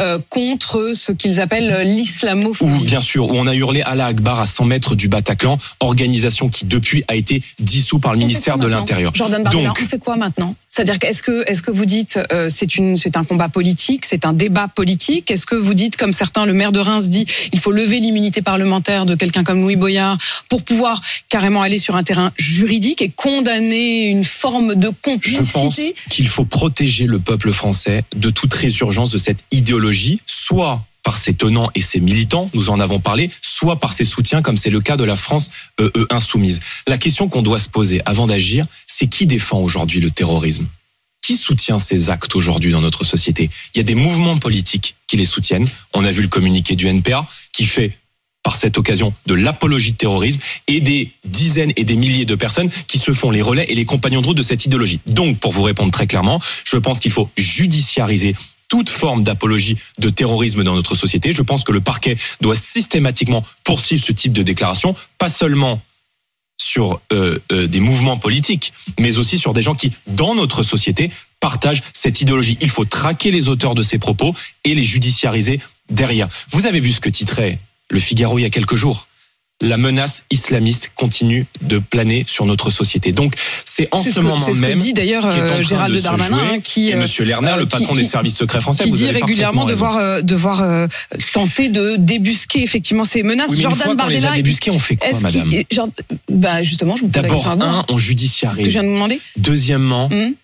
euh, 0.00 0.18
contre 0.30 0.92
ce 0.94 1.12
qu'ils 1.12 1.40
appellent 1.40 1.72
euh, 1.72 1.84
l'islamophobie. 1.84 2.70
Où, 2.72 2.84
bien 2.84 3.00
sûr, 3.00 3.26
où 3.26 3.34
on 3.34 3.46
a 3.46 3.54
hurlé 3.54 3.82
Allah 3.82 4.06
Akbar 4.06 4.40
à 4.40 4.46
100 4.46 4.64
mètres 4.66 4.94
du 4.94 5.08
Bataclan, 5.08 5.58
organisation 5.80 6.48
qui 6.48 6.64
depuis 6.64 7.04
a 7.08 7.14
été 7.14 7.42
dissous 7.58 7.98
par 7.98 8.12
le 8.12 8.18
On 8.18 8.20
ministère 8.20 8.58
de 8.58 8.66
l'Intérieur. 8.66 9.14
Jordan 9.14 9.42
Bardella, 9.42 9.68
Donc, 9.68 9.78
on 9.82 9.88
fait 9.88 9.98
quoi 9.98 10.16
maintenant? 10.16 10.54
C'est-à-dire 10.68 10.98
qu'est-ce 10.98 11.22
que 11.22 11.44
est-ce 11.50 11.62
que 11.62 11.70
vous 11.70 11.86
dites 11.86 12.18
euh, 12.32 12.48
c'est 12.48 12.76
une 12.76 12.96
c'est 12.96 13.16
un 13.16 13.24
combat 13.24 13.48
politique, 13.48 14.04
c'est 14.04 14.24
un 14.24 14.32
débat 14.32 14.68
politique. 14.68 15.30
Est-ce 15.30 15.46
que 15.46 15.54
vous 15.54 15.74
dites 15.74 15.96
comme 15.96 16.12
certains 16.12 16.46
le 16.46 16.52
maire 16.52 16.72
de 16.72 16.80
Reims 16.80 17.08
dit 17.08 17.26
il 17.52 17.60
faut 17.60 17.72
lever 17.72 18.00
l'immunité 18.00 18.42
parlementaire 18.42 19.06
de 19.06 19.14
quelqu'un 19.14 19.44
comme 19.44 19.62
Louis 19.62 19.76
Boyard 19.76 20.18
pour 20.48 20.62
pouvoir 20.62 21.00
carrément 21.28 21.62
aller 21.62 21.78
sur 21.78 21.96
un 21.96 22.02
terrain 22.02 22.32
juridique 22.36 23.02
et 23.02 23.08
condamner 23.08 24.04
une 24.04 24.24
forme 24.24 24.74
de 24.74 24.92
je 25.22 25.38
pense 25.38 25.52
complicité? 25.52 25.94
qu'il 26.10 26.28
faut 26.28 26.44
protéger 26.44 27.06
le 27.06 27.18
peuple 27.18 27.52
français 27.52 28.02
de 28.14 28.30
toute 28.30 28.52
résurgence 28.54 29.10
de 29.10 29.18
cette 29.18 29.40
idéologie, 29.50 30.20
soit 30.26 30.82
par 31.06 31.18
ses 31.18 31.34
tenants 31.34 31.70
et 31.76 31.80
ses 31.80 32.00
militants, 32.00 32.50
nous 32.52 32.68
en 32.68 32.80
avons 32.80 32.98
parlé, 32.98 33.30
soit 33.40 33.78
par 33.78 33.92
ses 33.92 34.04
soutiens, 34.04 34.42
comme 34.42 34.56
c'est 34.56 34.70
le 34.70 34.80
cas 34.80 34.96
de 34.96 35.04
la 35.04 35.14
France 35.14 35.52
euh, 35.80 35.88
euh, 35.96 36.06
insoumise. 36.10 36.58
La 36.88 36.98
question 36.98 37.28
qu'on 37.28 37.42
doit 37.42 37.60
se 37.60 37.68
poser 37.68 38.02
avant 38.06 38.26
d'agir, 38.26 38.66
c'est 38.88 39.06
qui 39.06 39.24
défend 39.24 39.60
aujourd'hui 39.60 40.00
le 40.00 40.10
terrorisme? 40.10 40.66
Qui 41.26 41.36
soutient 41.36 41.80
ces 41.80 42.08
actes 42.08 42.36
aujourd'hui 42.36 42.70
dans 42.70 42.80
notre 42.80 43.02
société? 43.02 43.50
Il 43.74 43.78
y 43.78 43.80
a 43.80 43.82
des 43.82 43.96
mouvements 43.96 44.36
politiques 44.36 44.94
qui 45.08 45.16
les 45.16 45.24
soutiennent. 45.24 45.66
On 45.92 46.04
a 46.04 46.12
vu 46.12 46.22
le 46.22 46.28
communiqué 46.28 46.76
du 46.76 46.86
NPA 46.86 47.26
qui 47.52 47.66
fait 47.66 47.98
par 48.44 48.54
cette 48.54 48.78
occasion 48.78 49.12
de 49.26 49.34
l'apologie 49.34 49.90
de 49.90 49.96
terrorisme 49.96 50.38
et 50.68 50.78
des 50.78 51.10
dizaines 51.24 51.72
et 51.74 51.82
des 51.82 51.96
milliers 51.96 52.26
de 52.26 52.36
personnes 52.36 52.70
qui 52.86 53.00
se 53.00 53.10
font 53.10 53.32
les 53.32 53.42
relais 53.42 53.64
et 53.68 53.74
les 53.74 53.84
compagnons 53.84 54.20
de 54.20 54.26
route 54.26 54.36
de 54.36 54.42
cette 54.44 54.66
idéologie. 54.66 55.00
Donc, 55.06 55.40
pour 55.40 55.50
vous 55.50 55.64
répondre 55.64 55.90
très 55.90 56.06
clairement, 56.06 56.40
je 56.64 56.76
pense 56.76 57.00
qu'il 57.00 57.10
faut 57.10 57.28
judiciariser 57.36 58.36
toute 58.68 58.88
forme 58.88 59.24
d'apologie 59.24 59.76
de 59.98 60.10
terrorisme 60.10 60.62
dans 60.62 60.76
notre 60.76 60.94
société. 60.94 61.32
Je 61.32 61.42
pense 61.42 61.64
que 61.64 61.72
le 61.72 61.80
parquet 61.80 62.16
doit 62.40 62.54
systématiquement 62.54 63.42
poursuivre 63.64 64.04
ce 64.04 64.12
type 64.12 64.32
de 64.32 64.44
déclaration, 64.44 64.94
pas 65.18 65.28
seulement 65.28 65.82
sur 66.58 67.00
euh, 67.12 67.38
euh, 67.52 67.66
des 67.66 67.80
mouvements 67.80 68.16
politiques, 68.16 68.72
mais 68.98 69.18
aussi 69.18 69.38
sur 69.38 69.52
des 69.52 69.62
gens 69.62 69.74
qui, 69.74 69.92
dans 70.06 70.34
notre 70.34 70.62
société, 70.62 71.10
partagent 71.40 71.82
cette 71.92 72.20
idéologie. 72.20 72.58
Il 72.60 72.70
faut 72.70 72.84
traquer 72.84 73.30
les 73.30 73.48
auteurs 73.48 73.74
de 73.74 73.82
ces 73.82 73.98
propos 73.98 74.34
et 74.64 74.74
les 74.74 74.84
judiciariser 74.84 75.60
derrière. 75.90 76.28
Vous 76.50 76.66
avez 76.66 76.80
vu 76.80 76.92
ce 76.92 77.00
que 77.00 77.10
titrait 77.10 77.58
le 77.90 78.00
Figaro 78.00 78.38
il 78.38 78.42
y 78.42 78.46
a 78.46 78.50
quelques 78.50 78.74
jours. 78.74 79.06
La 79.62 79.78
menace 79.78 80.22
islamiste 80.30 80.90
continue 80.94 81.46
de 81.62 81.78
planer 81.78 82.24
sur 82.28 82.44
notre 82.44 82.68
société. 82.68 83.12
Donc, 83.12 83.34
c'est 83.64 83.88
en 83.90 84.02
ce, 84.02 84.10
que- 84.10 84.20
moment 84.20 84.36
c'est 84.36 84.52
ce 84.52 84.60
que 84.60 84.66
même 84.66 84.78
dit 84.78 84.92
d'ailleurs 84.92 85.24
euh, 85.24 85.62
Gérald 85.62 85.94
de 85.96 86.00
Darmanin 86.00 86.38
jouer. 86.38 86.48
hein, 86.56 86.60
qui 86.62 86.90
et 86.90 86.94
euh, 86.94 87.00
Monsieur 87.00 87.24
Lerner, 87.24 87.52
euh, 87.52 87.56
le 87.56 87.66
patron 87.66 87.94
qui- 87.94 88.02
des 88.02 88.06
services 88.06 88.36
secrets 88.36 88.60
français, 88.60 88.84
qui 88.84 88.90
vous 88.90 88.96
dit 88.96 89.04
avez 89.08 89.20
régulièrement 89.20 89.64
devoir 89.64 90.22
devoir 90.22 90.88
tenter 91.32 91.70
de 91.70 91.96
débusquer 91.96 92.62
effectivement 92.62 93.04
ces 93.04 93.22
menaces. 93.22 93.48
Oui, 93.50 93.56
mais 93.56 93.62
une 93.62 93.70
Jordan 93.70 93.78
fois 93.82 93.96
qu'on 93.96 94.08
les 94.10 94.16
a 94.18 94.20
Bardella, 94.24 94.42
débusqués, 94.42 94.70
on 94.70 94.78
fait 94.78 94.96
quoi, 94.96 95.18
madame 95.20 95.50
genre, 95.72 95.88
bah 96.30 96.62
justement, 96.62 96.96
je 96.96 97.02
vous 97.02 97.08
pose 97.08 97.16
la 97.16 97.22
D'abord, 97.22 97.44
question 97.44 97.52
à 97.52 97.70
vous. 97.70 97.76
un, 97.78 97.78
on 97.78 97.80
C'est 97.80 97.86
ce 97.86 97.94
que 97.94 98.00
je 98.02 98.06
judiciarise. 98.08 98.68
viens 98.68 98.82
de 98.82 98.88
demander. 98.88 99.20
Deuxièmement, 99.38 100.10
Hum. 100.12 100.34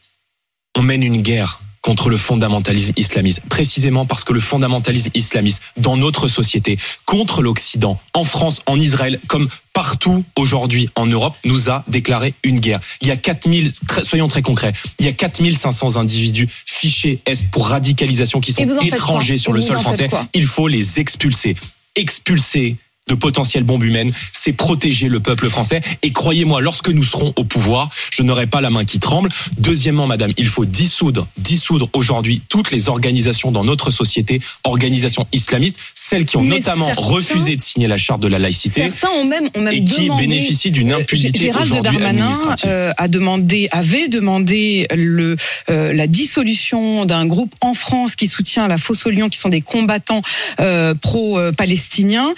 on 0.75 0.83
mène 0.83 1.03
une 1.03 1.21
guerre 1.21 1.61
contre 1.83 2.09
le 2.09 2.17
fondamentalisme 2.17 2.93
islamiste, 2.97 3.41
précisément 3.49 4.07
parce 4.07 4.25
que 4.25 4.33
le 4.33 4.41
fondamentalisme 4.41 5.11
islamiste 5.15 5.63
dans 5.77 5.97
notre 5.97 6.29
société, 6.29 6.79
contre 7.05 7.43
l'Occident, 7.43 8.01
en 8.15 8.25
France, 8.25 8.61
en 8.67 8.79
Israël, 8.79 9.19
comme 9.27 9.49
partout 9.73 10.25
aujourd'hui 10.37 10.89
en 10.95 11.07
Europe, 11.07 11.35
nous 11.45 11.71
a 11.71 11.83
déclaré 11.89 12.35
une 12.45 12.61
guerre. 12.61 12.81
Il 13.01 13.09
y 13.09 13.11
a 13.11 13.17
4000, 13.17 13.73
soyons 14.05 14.29
très 14.29 14.43
concrets, 14.43 14.73
il 15.01 15.07
y 15.07 15.09
a 15.09 15.13
4500 15.13 15.97
individus 15.97 16.49
fichés 16.49 17.21
S 17.27 17.45
pour 17.51 17.69
radicalisation 17.69 18.41
qui 18.41 18.53
sont 18.53 18.65
étrangers 18.81 19.39
sur 19.39 19.53
le 19.53 19.61
sol 19.61 19.79
français. 19.79 20.09
Il 20.35 20.47
faut 20.47 20.69
les 20.69 21.01
expulser. 21.01 21.57
Expulser 21.97 22.77
de 23.09 23.15
potentielles 23.15 23.65
bombes 23.65 23.85
humaines, 23.85 24.13
c'est 24.33 24.53
protéger 24.53 25.09
le 25.09 25.21
peuple 25.21 25.49
français. 25.49 25.81
Et 26.03 26.13
croyez-moi, 26.13 26.61
lorsque 26.61 26.89
nous 26.89 27.03
serons 27.03 27.33
au 27.37 27.45
pouvoir, 27.45 27.89
je 28.13 28.23
n'aurai 28.23 28.47
pas 28.47 28.61
la 28.61 28.71
main 28.71 28.85
qui 28.85 28.99
tremble. 28.99 29.29
Deuxièmement, 29.59 30.07
madame, 30.07 30.33
il 30.37 30.47
faut 30.47 30.65
dissoudre, 30.65 31.27
dissoudre 31.37 31.89
aujourd'hui 31.93 32.43
toutes 32.49 32.71
les 32.71 32.89
organisations 32.89 33.51
dans 33.51 33.65
notre 33.65 33.91
société, 33.91 34.41
organisations 34.65 35.27
islamistes, 35.33 35.79
celles 35.95 36.25
qui 36.25 36.37
ont 36.37 36.45
notamment 36.45 36.91
refusé 36.97 37.57
de 37.57 37.61
signer 37.61 37.89
la 37.89 37.99
charte 37.99 38.21
de 38.21 38.29
la 38.29 38.39
laïcité. 38.39 38.83
Certains 38.83 39.17
ont 39.19 39.25
même, 39.25 39.51
ont 39.57 39.61
même 39.61 39.75
et 39.75 39.85
qui 39.85 40.09
bénéficient 40.11 40.71
d'une 40.71 40.93
euh, 40.93 40.99
impunité 40.99 41.51
aujourd'hui 41.51 42.03
administrative. 42.03 42.71
Euh, 42.71 42.93
a 42.97 43.09
demandé, 43.09 43.69
avait 43.73 44.09
demandé 44.09 44.87
le, 44.95 45.37
euh, 45.71 45.93
la 45.93 46.07
dissolution 46.07 47.05
d'un 47.05 47.27
groupe 47.27 47.55
en 47.61 47.75
France 47.75 48.17
qui 48.17 48.27
soutient 48.27 48.69
la 48.69 48.79
Fosse 48.79 49.07
au 49.07 49.11
Lion, 49.11 49.29
qui 49.29 49.39
sont 49.39 49.49
des 49.49 49.61
combattants 49.61 50.23
euh, 50.61 50.95
pro-palestiniens 50.95 52.33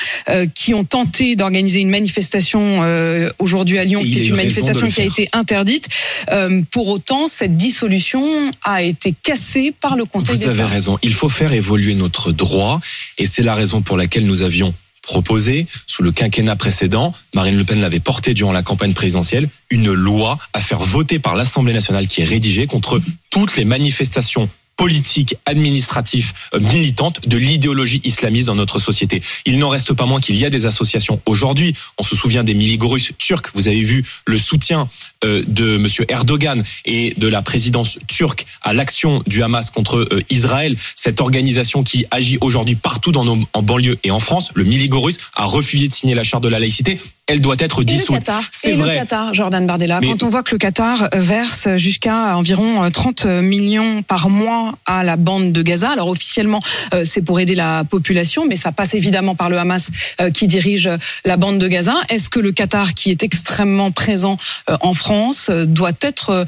qui 0.54 0.72
ont 0.72 0.84
tenté 0.84 1.36
d'organiser 1.36 1.80
une 1.80 1.90
manifestation 1.90 2.82
euh, 2.82 3.30
aujourd'hui 3.38 3.78
à 3.78 3.84
Lyon, 3.84 4.00
qui 4.00 4.20
est 4.20 4.26
une 4.26 4.36
manifestation 4.36 4.86
qui 4.88 5.02
a 5.02 5.04
été 5.04 5.28
interdite. 5.32 5.88
Euh, 6.30 6.62
pour 6.70 6.88
autant, 6.88 7.28
cette 7.28 7.56
dissolution 7.56 8.50
a 8.62 8.82
été 8.82 9.14
cassée 9.22 9.74
par 9.78 9.96
le 9.96 10.04
Conseil 10.04 10.38
d'État. 10.38 10.52
Vous 10.52 10.60
avez 10.60 10.70
raison. 10.70 10.98
Il 11.02 11.12
faut 11.12 11.28
faire 11.28 11.52
évoluer 11.52 11.94
notre 11.94 12.32
droit, 12.32 12.80
et 13.18 13.26
c'est 13.26 13.42
la 13.42 13.54
raison 13.54 13.82
pour 13.82 13.96
laquelle 13.96 14.24
nous 14.24 14.42
avions 14.42 14.74
proposé, 15.02 15.66
sous 15.86 16.02
le 16.02 16.12
quinquennat 16.12 16.56
précédent, 16.56 17.12
Marine 17.34 17.58
Le 17.58 17.64
Pen 17.64 17.80
l'avait 17.80 18.00
porté 18.00 18.32
durant 18.32 18.52
la 18.52 18.62
campagne 18.62 18.94
présidentielle, 18.94 19.48
une 19.70 19.92
loi 19.92 20.38
à 20.54 20.60
faire 20.60 20.80
voter 20.80 21.18
par 21.18 21.36
l'Assemblée 21.36 21.74
nationale 21.74 22.08
qui 22.08 22.22
est 22.22 22.24
rédigée 22.24 22.66
contre 22.66 23.00
toutes 23.30 23.56
les 23.56 23.66
manifestations 23.66 24.48
politique, 24.76 25.36
administratif, 25.46 26.50
euh, 26.54 26.60
militante 26.60 27.26
de 27.28 27.36
l'idéologie 27.36 28.00
islamiste 28.04 28.46
dans 28.46 28.54
notre 28.54 28.78
société. 28.78 29.22
Il 29.46 29.58
n'en 29.58 29.68
reste 29.68 29.92
pas 29.92 30.06
moins 30.06 30.20
qu'il 30.20 30.36
y 30.36 30.44
a 30.44 30.50
des 30.50 30.66
associations 30.66 31.20
aujourd'hui. 31.26 31.74
On 31.98 32.04
se 32.04 32.16
souvient 32.16 32.44
des 32.44 32.54
miligorus 32.54 33.12
turcs. 33.18 33.50
Vous 33.54 33.68
avez 33.68 33.80
vu 33.80 34.04
le 34.26 34.38
soutien 34.38 34.88
euh, 35.24 35.42
de 35.46 35.76
Monsieur 35.76 36.04
Erdogan 36.08 36.62
et 36.84 37.14
de 37.16 37.28
la 37.28 37.42
présidence 37.42 37.98
turque 38.08 38.46
à 38.62 38.72
l'action 38.72 39.22
du 39.26 39.42
Hamas 39.42 39.70
contre 39.70 39.98
euh, 39.98 40.20
Israël. 40.30 40.76
Cette 40.94 41.20
organisation 41.20 41.82
qui 41.82 42.06
agit 42.10 42.38
aujourd'hui 42.40 42.74
partout 42.74 43.12
dans 43.12 43.24
nos 43.24 43.34
en 43.52 43.62
banlieue 43.62 43.98
et 44.04 44.10
en 44.10 44.18
France, 44.18 44.50
le 44.54 44.64
miligorus 44.64 45.18
a 45.34 45.44
refusé 45.44 45.88
de 45.88 45.92
signer 45.92 46.14
la 46.14 46.22
charte 46.22 46.42
de 46.42 46.48
la 46.48 46.58
laïcité 46.58 46.98
elle 47.26 47.40
doit 47.40 47.56
être 47.58 47.84
dissoute. 47.84 48.22
C'est 48.50 48.72
vrai. 48.72 48.94
Le 48.94 49.00
Qatar, 49.00 49.32
Jordan 49.32 49.66
Bardella. 49.66 50.00
Quand 50.02 50.22
on 50.22 50.28
voit 50.28 50.42
que 50.42 50.52
le 50.52 50.58
Qatar 50.58 51.08
verse 51.14 51.68
jusqu'à 51.76 52.36
environ 52.36 52.90
30 52.90 53.26
millions 53.26 54.02
par 54.02 54.28
mois 54.28 54.74
à 54.84 55.04
la 55.04 55.16
bande 55.16 55.52
de 55.52 55.62
Gaza, 55.62 55.90
alors 55.90 56.08
officiellement 56.08 56.60
euh, 56.92 57.04
c'est 57.04 57.22
pour 57.22 57.40
aider 57.40 57.54
la 57.54 57.84
population, 57.84 58.46
mais 58.46 58.56
ça 58.56 58.72
passe 58.72 58.94
évidemment 58.94 59.34
par 59.34 59.48
le 59.48 59.58
Hamas 59.58 59.90
euh, 60.20 60.30
qui 60.30 60.46
dirige 60.46 60.88
la 61.24 61.36
bande 61.36 61.58
de 61.58 61.68
Gaza. 61.68 61.94
Est-ce 62.10 62.28
que 62.28 62.40
le 62.40 62.52
Qatar, 62.52 62.94
qui 62.94 63.10
est 63.10 63.22
extrêmement 63.22 63.90
présent 63.90 64.36
euh, 64.68 64.76
en 64.80 64.94
France, 64.94 65.50
doit 65.50 65.92
être 66.00 66.46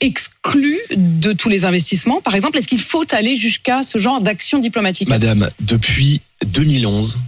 exclu 0.00 0.78
de 0.90 1.32
tous 1.32 1.48
les 1.48 1.64
investissements 1.64 2.20
Par 2.20 2.34
exemple, 2.34 2.58
est-ce 2.58 2.68
qu'il 2.68 2.80
faut 2.80 3.04
aller 3.12 3.36
jusqu'à 3.36 3.82
ce 3.82 3.98
genre 3.98 4.20
d'action 4.20 4.58
diplomatique? 4.58 5.08
Madame, 5.08 5.50
depuis 5.60 6.20
2011, 6.46 7.18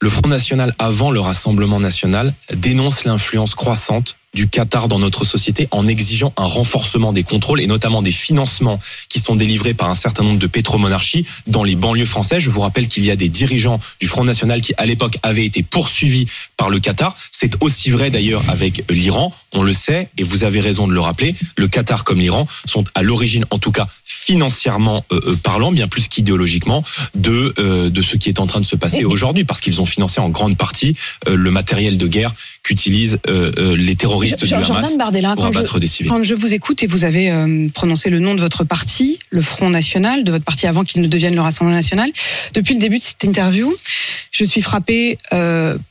le 0.00 0.08
Front 0.08 0.28
National, 0.28 0.74
avant 0.78 1.10
le 1.10 1.20
Rassemblement 1.20 1.78
National, 1.78 2.32
dénonce 2.54 3.04
l'influence 3.04 3.54
croissante 3.54 4.16
du 4.34 4.48
Qatar 4.48 4.88
dans 4.88 4.98
notre 4.98 5.24
société 5.24 5.68
en 5.70 5.86
exigeant 5.86 6.32
un 6.36 6.44
renforcement 6.44 7.12
des 7.12 7.22
contrôles 7.22 7.60
et 7.60 7.66
notamment 7.66 8.02
des 8.02 8.12
financements 8.12 8.78
qui 9.08 9.20
sont 9.20 9.34
délivrés 9.36 9.74
par 9.74 9.90
un 9.90 9.94
certain 9.94 10.22
nombre 10.22 10.38
de 10.38 10.46
pétromonarchies 10.46 11.26
dans 11.46 11.64
les 11.64 11.74
banlieues 11.74 12.04
françaises. 12.04 12.40
Je 12.40 12.50
vous 12.50 12.60
rappelle 12.60 12.86
qu'il 12.88 13.04
y 13.04 13.10
a 13.10 13.16
des 13.16 13.28
dirigeants 13.28 13.80
du 13.98 14.06
Front 14.06 14.24
National 14.24 14.60
qui 14.60 14.72
à 14.76 14.86
l'époque 14.86 15.18
avaient 15.22 15.44
été 15.44 15.62
poursuivis 15.62 16.26
par 16.56 16.70
le 16.70 16.78
Qatar. 16.78 17.14
C'est 17.32 17.62
aussi 17.62 17.90
vrai 17.90 18.10
d'ailleurs 18.10 18.42
avec 18.48 18.84
l'Iran, 18.88 19.32
on 19.52 19.62
le 19.62 19.72
sait 19.72 20.08
et 20.16 20.22
vous 20.22 20.44
avez 20.44 20.60
raison 20.60 20.86
de 20.86 20.92
le 20.92 21.00
rappeler, 21.00 21.34
le 21.56 21.66
Qatar 21.66 22.04
comme 22.04 22.20
l'Iran 22.20 22.46
sont 22.66 22.84
à 22.94 23.02
l'origine 23.02 23.44
en 23.50 23.58
tout 23.58 23.72
cas 23.72 23.86
financièrement 24.04 25.04
euh, 25.12 25.20
euh, 25.26 25.36
parlant, 25.42 25.72
bien 25.72 25.88
plus 25.88 26.08
qu'idéologiquement, 26.08 26.84
de 27.14 27.52
euh, 27.58 27.90
de 27.90 28.02
ce 28.02 28.16
qui 28.16 28.28
est 28.28 28.38
en 28.38 28.46
train 28.46 28.60
de 28.60 28.66
se 28.66 28.76
passer 28.76 29.04
aujourd'hui, 29.04 29.44
parce 29.44 29.60
qu'ils 29.60 29.80
ont 29.80 29.86
financé 29.86 30.20
en 30.20 30.28
grande 30.28 30.56
partie 30.56 30.94
le 31.26 31.50
matériel 31.50 31.98
de 31.98 32.06
guerre 32.06 32.32
qu'utilisent 32.62 33.18
les 33.26 33.96
terroristes 33.96 34.19
du 34.20 34.54
Hamas 34.54 34.96
Bardella, 34.96 35.34
pour 35.34 35.46
abattre 35.46 35.74
je, 35.74 35.78
des 35.78 35.86
civils. 35.86 36.10
Quand 36.10 36.22
je 36.22 36.34
vous 36.34 36.54
écoute 36.54 36.82
et 36.82 36.86
vous 36.86 37.04
avez 37.04 37.32
prononcé 37.74 38.10
le 38.10 38.18
nom 38.18 38.34
de 38.34 38.40
votre 38.40 38.64
parti, 38.64 39.18
le 39.30 39.42
Front 39.42 39.70
National, 39.70 40.24
de 40.24 40.30
votre 40.30 40.44
parti 40.44 40.66
avant 40.66 40.84
qu'il 40.84 41.02
ne 41.02 41.08
devienne 41.08 41.34
le 41.34 41.40
Rassemblement 41.40 41.76
National, 41.76 42.10
depuis 42.54 42.74
le 42.74 42.80
début 42.80 42.98
de 42.98 43.02
cette 43.02 43.24
interview, 43.24 43.72
je 44.30 44.44
suis 44.44 44.62
frappée 44.62 45.18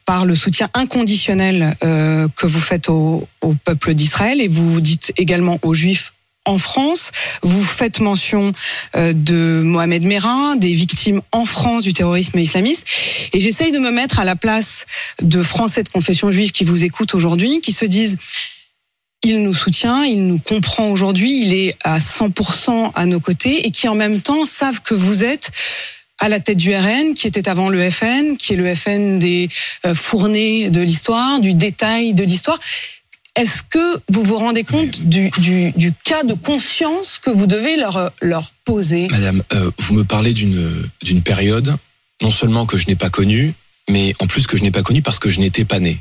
par 0.06 0.26
le 0.26 0.36
soutien 0.36 0.70
inconditionnel 0.74 1.76
que 1.82 2.48
vous 2.48 2.60
faites 2.60 2.90
au, 2.90 3.28
au 3.42 3.54
peuple 3.54 3.94
d'Israël 3.94 4.42
et 4.42 4.48
vous 4.48 4.82
dites 4.82 5.14
également 5.18 5.60
aux 5.62 5.74
Juifs 5.74 6.14
en 6.46 6.58
France. 6.58 7.12
Vous 7.42 7.64
faites 7.64 8.00
mention 8.00 8.52
euh, 8.96 9.14
de 9.14 9.62
Mohamed 9.64 10.04
Merah, 10.04 10.56
des 10.58 10.72
victimes 10.72 11.22
en 11.32 11.46
France 11.46 11.84
du 11.84 11.94
terrorisme 11.94 12.40
islamiste. 12.40 12.86
Et 13.34 13.40
j'essaye 13.40 13.72
de 13.72 13.80
me 13.80 13.92
mettre 13.92 14.20
à 14.20 14.26
la 14.26 14.36
place 14.36 14.86
de 15.22 15.44
Français 15.44 15.84
de 15.84 15.90
confession 15.90 16.32
juive 16.32 16.52
qui 16.52 16.64
vous 16.64 16.84
écoutent 16.84 17.16
aujourd'hui, 17.16 17.62
qui 17.62 17.74
se 17.74 17.86
disent 17.86 18.18
il 19.24 19.44
nous 19.44 19.54
soutient, 19.54 20.04
il 20.04 20.28
nous 20.28 20.40
comprend 20.40 20.90
aujourd'hui, 20.90 21.42
il 21.42 21.54
est 21.54 21.76
à 21.84 22.00
100% 22.00 22.92
à 22.96 23.06
nos 23.06 23.20
côtés 23.20 23.68
et 23.68 23.72
qui 23.72 23.88
en 23.90 23.96
même 23.96 24.22
temps 24.22 24.46
savent 24.46 24.82
que 24.82 24.94
vous 24.94 25.26
êtes 25.26 25.52
à 26.20 26.30
la 26.30 26.40
tête 26.40 26.58
du 26.58 26.76
RN, 26.76 27.14
qui 27.14 27.28
était 27.28 27.48
avant 27.48 27.70
le 27.70 27.90
FN, 27.90 28.36
qui 28.38 28.54
est 28.54 28.58
le 28.58 28.74
FN 28.76 29.20
des 29.20 29.50
euh, 29.86 29.96
fournées 29.96 30.70
de 30.70 30.82
l'histoire, 30.82 31.40
du 31.40 31.54
détail 31.54 32.14
de 32.14 32.24
l'histoire. 32.24 32.60
Est-ce 33.40 33.64
que 33.64 34.02
vous 34.10 34.24
vous 34.24 34.38
rendez 34.38 34.66
compte 34.66 35.00
du, 35.00 35.32
cas 36.04 36.24
de 36.24 36.34
conscience 36.34 37.20
que 37.20 37.30
vous 37.30 37.48
devez 37.48 37.78
leur, 37.78 38.52
poser? 38.66 39.08
Madame, 39.10 39.42
euh, 39.54 39.72
vous 39.78 39.94
me 39.94 40.04
parlez 40.04 40.34
d'une 40.34 41.22
période, 41.24 41.78
non 42.22 42.32
seulement 42.32 42.66
que 42.66 42.78
je 42.78 42.88
n'ai 42.88 42.98
pas 42.98 43.10
connue, 43.10 43.54
mais 43.90 44.14
en 44.20 44.28
plus 44.28 44.46
que 44.46 44.58
je 44.58 44.64
n'ai 44.64 44.72
pas 44.72 44.84
connue 44.84 45.02
parce 45.02 45.20
que 45.20 45.30
je 45.30 45.40
n'étais 45.40 45.64
pas 45.64 45.80
né. 45.80 46.00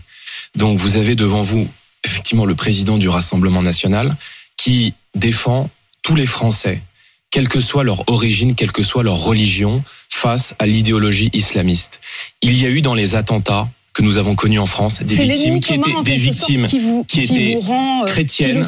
Donc 0.57 0.81
vous 0.81 0.97
avez 0.97 1.15
devant 1.15 1.43
vous 1.43 1.69
effectivement 2.03 2.45
le 2.45 2.57
président 2.57 2.99
du 2.99 3.09
Rassemblement 3.09 3.63
national 3.63 4.17
qui 4.57 4.95
défend 5.15 5.71
tous 6.03 6.17
les 6.17 6.27
Français, 6.27 6.83
quelle 7.31 7.49
que 7.49 7.61
soit 7.61 7.85
leur 7.85 8.09
origine, 8.09 8.57
quelle 8.57 8.73
que 8.73 8.83
soit 8.83 9.05
leur 9.05 9.17
religion, 9.17 9.85
face 10.09 10.57
à 10.59 10.67
l'idéologie 10.67 11.31
islamiste. 11.33 12.01
Il 12.43 12.61
y 12.61 12.67
a 12.67 12.69
eu 12.69 12.81
dans 12.81 12.95
les 12.95 13.15
attentats 13.15 13.69
que 13.99 14.05
nous 14.05 14.17
avons 14.17 14.37
connu 14.37 14.61
en 14.61 14.67
France, 14.67 15.01
des 15.03 15.17
victimes 15.17 15.59
qui 15.59 15.75
étaient 15.75 16.03
des 16.05 16.17
victimes 16.17 16.69
qui, 17.09 17.21
étaient 17.21 17.59
euh, 17.61 18.07
chrétiennes, 18.07 18.65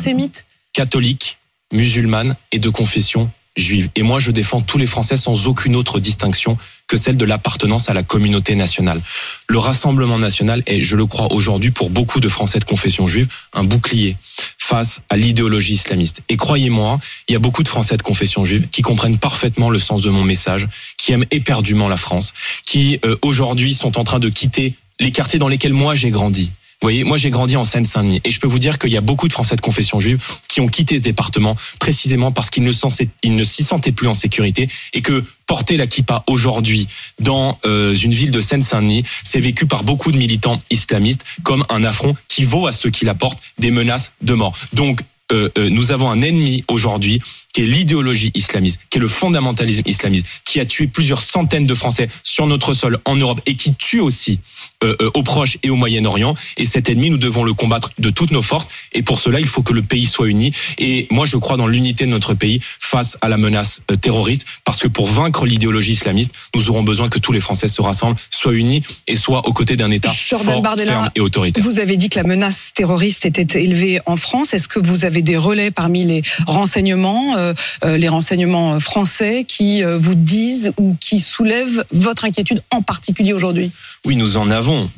catholiques, 0.73 1.39
musulmanes 1.73 2.35
et 2.51 2.59
de 2.59 2.69
confession 2.69 3.31
juive. 3.57 3.91
Et 3.95 4.03
moi, 4.03 4.19
je 4.19 4.33
défends 4.33 4.61
tous 4.61 4.77
les 4.77 4.89
Français 4.89 5.17
sans 5.17 5.47
aucune 5.47 5.77
autre 5.77 6.01
distinction 6.01 6.57
que 6.89 6.97
celle 6.97 7.17
de 7.17 7.25
l'appartenance 7.25 7.89
à 7.89 7.95
la 7.95 8.03
communauté 8.03 8.57
nationale. 8.57 9.01
Le 9.47 9.59
Rassemblement 9.59 10.19
national 10.19 10.65
est, 10.67 10.81
je 10.81 10.97
le 10.97 11.07
crois 11.07 11.33
aujourd'hui, 11.33 11.71
pour 11.71 11.91
beaucoup 11.91 12.19
de 12.19 12.29
Français 12.29 12.59
de 12.59 12.65
confession 12.65 13.07
juive, 13.07 13.29
un 13.53 13.63
bouclier 13.63 14.17
face 14.59 15.01
à 15.11 15.17
l'idéologie 15.17 15.75
islamiste. 15.75 16.23
Et 16.29 16.37
croyez-moi, 16.37 16.99
il 17.29 17.35
y 17.35 17.37
a 17.37 17.39
beaucoup 17.41 17.63
de 17.63 17.69
Français 17.69 17.97
de 17.97 18.03
confession 18.03 18.45
juive 18.45 18.67
qui 18.73 18.83
comprennent 18.83 19.19
parfaitement 19.19 19.71
le 19.71 19.79
sens 19.79 20.01
de 20.01 20.11
mon 20.11 20.25
message, 20.25 20.67
qui 20.97 21.13
aiment 21.13 21.27
éperdument 21.31 21.89
la 21.89 21.97
France, 21.97 22.35
qui 22.67 22.99
euh, 23.05 23.15
aujourd'hui 23.23 23.75
sont 23.75 23.97
en 23.97 24.03
train 24.03 24.19
de 24.19 24.29
quitter 24.29 24.75
les 25.01 25.11
quartiers 25.11 25.39
dans 25.39 25.49
lesquels 25.49 25.73
moi 25.73 25.95
j'ai 25.95 26.11
grandi. 26.11 26.53
Vous 26.83 26.87
voyez, 26.87 27.05
moi 27.05 27.19
j'ai 27.19 27.29
grandi 27.29 27.57
en 27.57 27.65
Seine-Saint-Denis 27.65 28.23
et 28.25 28.31
je 28.31 28.41
peux 28.41 28.47
vous 28.47 28.59
dire 28.59 28.79
qu'il 28.79 28.91
y 28.91 28.97
a 28.97 29.03
beaucoup 29.03 29.29
de 29.29 29.35
Français 29.35 29.55
de 29.55 29.61
confession 29.61 30.01
juive 30.01 30.19
qui 30.49 30.63
ont 30.63 30.69
quitté 30.69 30.97
ce 30.97 31.03
département 31.03 31.55
précisément 31.79 32.33
parce 32.33 32.49
qu'ils 32.49 32.65
ne 32.65 33.45
s'y 33.45 33.65
sentaient 33.65 33.93
plus 33.93 34.09
en 34.09 34.15
sécurité 34.15 34.67
et 34.95 35.03
que 35.03 35.23
porter 35.47 35.77
la 35.77 35.87
kippa 35.87 36.25
aujourd'hui 36.27 36.87
dans 37.19 37.59
euh, 37.67 37.95
une 37.95 38.13
ville 38.13 38.31
de 38.31 38.41
Seine-Saint-Denis, 38.41 39.03
c'est 39.25 39.41
vécu 39.41 39.67
par 39.67 39.85
beaucoup 39.85 40.11
de 40.11 40.17
militants 40.17 40.63
islamistes 40.71 41.25
comme 41.43 41.65
un 41.69 41.85
affront 41.85 42.15
qui 42.29 42.45
vaut 42.45 42.67
à 42.67 42.73
ceux 42.73 42.91
qui 42.91 43.05
la 43.05 43.15
portent 43.15 43.43
des 43.59 43.71
menaces 43.71 44.13
de 44.23 44.33
mort. 44.33 44.57
Donc 44.73 45.03
euh, 45.33 45.51
euh, 45.59 45.69
nous 45.69 45.93
avons 45.93 46.11
un 46.11 46.23
ennemi 46.23 46.65
aujourd'hui 46.69 47.21
qui 47.53 47.63
est 47.63 47.67
l'idéologie 47.67 48.31
islamiste, 48.35 48.81
qui 48.91 48.99
est 48.99 49.01
le 49.01 49.09
fondamentalisme 49.09 49.83
islamiste, 49.87 50.27
qui 50.45 50.61
a 50.61 50.67
tué 50.67 50.87
plusieurs 50.87 51.23
centaines 51.23 51.67
de 51.67 51.75
Français 51.75 52.09
sur 52.23 52.47
notre 52.47 52.75
sol 52.75 52.99
en 53.05 53.17
Europe 53.17 53.41
et 53.47 53.55
qui 53.55 53.75
tue 53.75 54.01
aussi 54.01 54.39
euh, 54.83 54.95
euh, 55.03 55.11
au 55.15 55.23
Proche 55.23 55.59
et 55.63 55.71
au 55.71 55.77
Moyen-Orient. 55.77 56.35
Et 56.57 56.65
cet 56.65 56.89
ennemi, 56.89 57.11
nous 57.11 57.19
devons 57.19 57.45
le 57.45 57.53
combattre 57.53 57.91
de 57.99 58.11
toutes 58.11 58.31
nos 58.31 58.43
forces. 58.43 58.69
Et 58.93 59.03
pour 59.03 59.21
cela, 59.21 59.41
il 59.41 59.47
faut 59.47 59.63
que 59.63 59.73
le 59.73 59.83
pays 59.83 60.07
soit 60.07 60.29
uni. 60.29 60.53
Et 60.79 61.07
moi, 61.11 61.27
je 61.27 61.37
crois 61.37 61.57
dans 61.57 61.67
l'unité 61.67 62.07
de 62.07 62.11
notre 62.11 62.35
pays 62.35 62.61
face 62.63 63.19
à 63.21 63.29
la 63.29 63.37
menace 63.37 63.83
euh, 63.91 63.97
terroriste, 63.97 64.47
parce 64.65 64.79
que 64.79 64.89
pour 64.89 65.07
vaincre 65.07 65.45
l'idéologie 65.45 65.93
islamiste, 65.93 66.33
nous 66.55 66.71
aurons 66.71 66.83
besoin 66.83 67.09
que 67.09 67.19
tous 67.19 67.33
les 67.33 67.41
Français 67.41 67.69
se 67.69 67.83
rassemblent, 67.83 68.19
soient 68.31 68.55
unis 68.55 68.83
et 69.07 69.17
soient 69.17 69.47
aux 69.47 69.53
côtés 69.53 69.77
d'un 69.77 69.91
État 69.91 70.13
fort, 70.13 70.43
ferme 70.43 71.11
et 71.15 71.21
autoritaire. 71.21 71.63
Vous 71.63 71.79
avez 71.79 71.97
dit 71.97 72.09
que 72.09 72.19
la 72.19 72.25
menace 72.25 72.71
terroriste 72.75 73.27
était 73.27 73.63
élevée 73.63 74.01
en 74.07 74.17
France. 74.17 74.55
Est-ce 74.55 74.69
que 74.69 74.79
vous 74.79 75.05
avez 75.05 75.23
des 75.23 75.37
relais 75.37 75.71
parmi 75.71 76.05
les 76.05 76.23
renseignements, 76.47 77.35
euh, 77.41 77.55
euh, 77.85 77.97
les 77.97 78.09
renseignements 78.09 78.79
français, 78.81 79.45
qui 79.47 79.83
euh, 79.83 79.99
vous 79.99 80.15
disent 80.15 80.73
ou 80.79 80.97
qui 81.01 81.21
soulèvent 81.21 81.85
votre 81.93 82.25
inquiétude 82.25 82.63
en 82.71 82.83
particulier 82.83 83.33
aujourd'hui 83.33 83.71
Oui, 84.05 84.17
nous 84.17 84.37
en 84.37 84.51
avons 84.51 84.89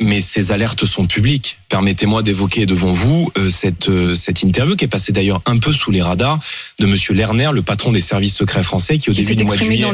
mais 0.00 0.20
ces 0.20 0.52
alertes 0.52 0.84
sont 0.84 1.06
publiques. 1.06 1.58
Permettez-moi 1.68 2.22
d'évoquer 2.22 2.66
devant 2.66 2.92
vous 2.92 3.30
euh, 3.36 3.50
cette 3.50 3.88
euh, 3.88 4.14
cette 4.14 4.42
interview 4.42 4.76
qui 4.76 4.84
est 4.84 4.88
passée 4.88 5.12
d'ailleurs 5.12 5.42
un 5.46 5.58
peu 5.58 5.72
sous 5.72 5.90
les 5.90 6.00
radars 6.00 6.38
de 6.78 6.86
Monsieur 6.86 7.14
Lerner, 7.14 7.50
le 7.52 7.62
patron 7.62 7.90
des 7.90 8.00
services 8.00 8.36
secrets 8.36 8.62
français, 8.62 8.98
qui 8.98 9.10
au 9.10 9.12
début 9.12 9.34
du 9.34 9.44
mois 9.44 9.56
de 9.56 9.62
juillet 9.62 9.86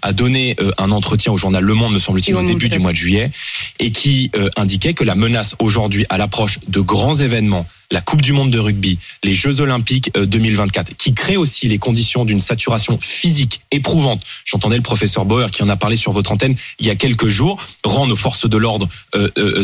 a 0.00 0.12
donné 0.12 0.56
euh, 0.60 0.70
un 0.78 0.90
entretien 0.90 1.32
au 1.32 1.36
journal 1.36 1.62
Le 1.62 1.74
Monde, 1.74 1.92
me 1.92 1.98
semble-t-il, 1.98 2.34
au 2.34 2.42
début 2.42 2.68
du 2.68 2.78
mois 2.78 2.92
de 2.92 2.96
juillet, 2.96 3.30
et 3.78 3.90
qui 3.90 4.30
indiquait 4.56 4.94
que 4.94 5.04
la 5.04 5.14
menace 5.14 5.54
aujourd'hui 5.58 6.06
à 6.08 6.18
l'approche 6.18 6.58
de 6.68 6.80
grands 6.80 7.14
événements 7.14 7.66
la 7.92 8.00
Coupe 8.00 8.22
du 8.22 8.32
Monde 8.32 8.50
de 8.50 8.58
rugby, 8.58 8.98
les 9.22 9.34
Jeux 9.34 9.60
Olympiques 9.60 10.12
2024, 10.14 10.96
qui 10.96 11.14
créent 11.14 11.36
aussi 11.36 11.68
les 11.68 11.78
conditions 11.78 12.24
d'une 12.24 12.40
saturation 12.40 12.98
physique 13.00 13.60
éprouvante. 13.70 14.22
J'entendais 14.44 14.76
le 14.76 14.82
professeur 14.82 15.24
Bauer 15.24 15.50
qui 15.52 15.62
en 15.62 15.68
a 15.68 15.76
parlé 15.76 15.96
sur 15.96 16.10
votre 16.12 16.32
antenne 16.32 16.56
il 16.80 16.86
y 16.86 16.90
a 16.90 16.96
quelques 16.96 17.28
jours, 17.28 17.64
rend 17.84 18.06
nos 18.06 18.16
forces 18.16 18.48
de 18.48 18.56
l'ordre 18.56 18.88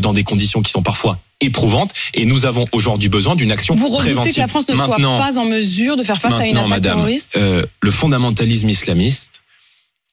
dans 0.00 0.12
des 0.12 0.24
conditions 0.24 0.62
qui 0.62 0.70
sont 0.70 0.82
parfois 0.82 1.18
éprouvantes 1.40 1.92
et 2.14 2.24
nous 2.24 2.46
avons 2.46 2.66
aujourd'hui 2.72 3.08
besoin 3.08 3.36
d'une 3.36 3.52
action 3.52 3.74
Vous 3.74 3.94
préventive. 3.96 4.34
que 4.34 4.40
la 4.40 4.48
France 4.48 4.68
ne 4.68 4.74
soit 4.74 4.96
pas 4.96 5.38
en 5.38 5.44
mesure 5.44 5.96
de 5.96 6.02
faire 6.02 6.20
face 6.20 6.34
à 6.34 6.46
une 6.46 6.56
attaque 6.56 6.68
madame, 6.68 6.94
terroriste 6.96 7.36
euh, 7.36 7.64
Le 7.80 7.90
fondamentalisme 7.90 8.68
islamiste, 8.68 9.42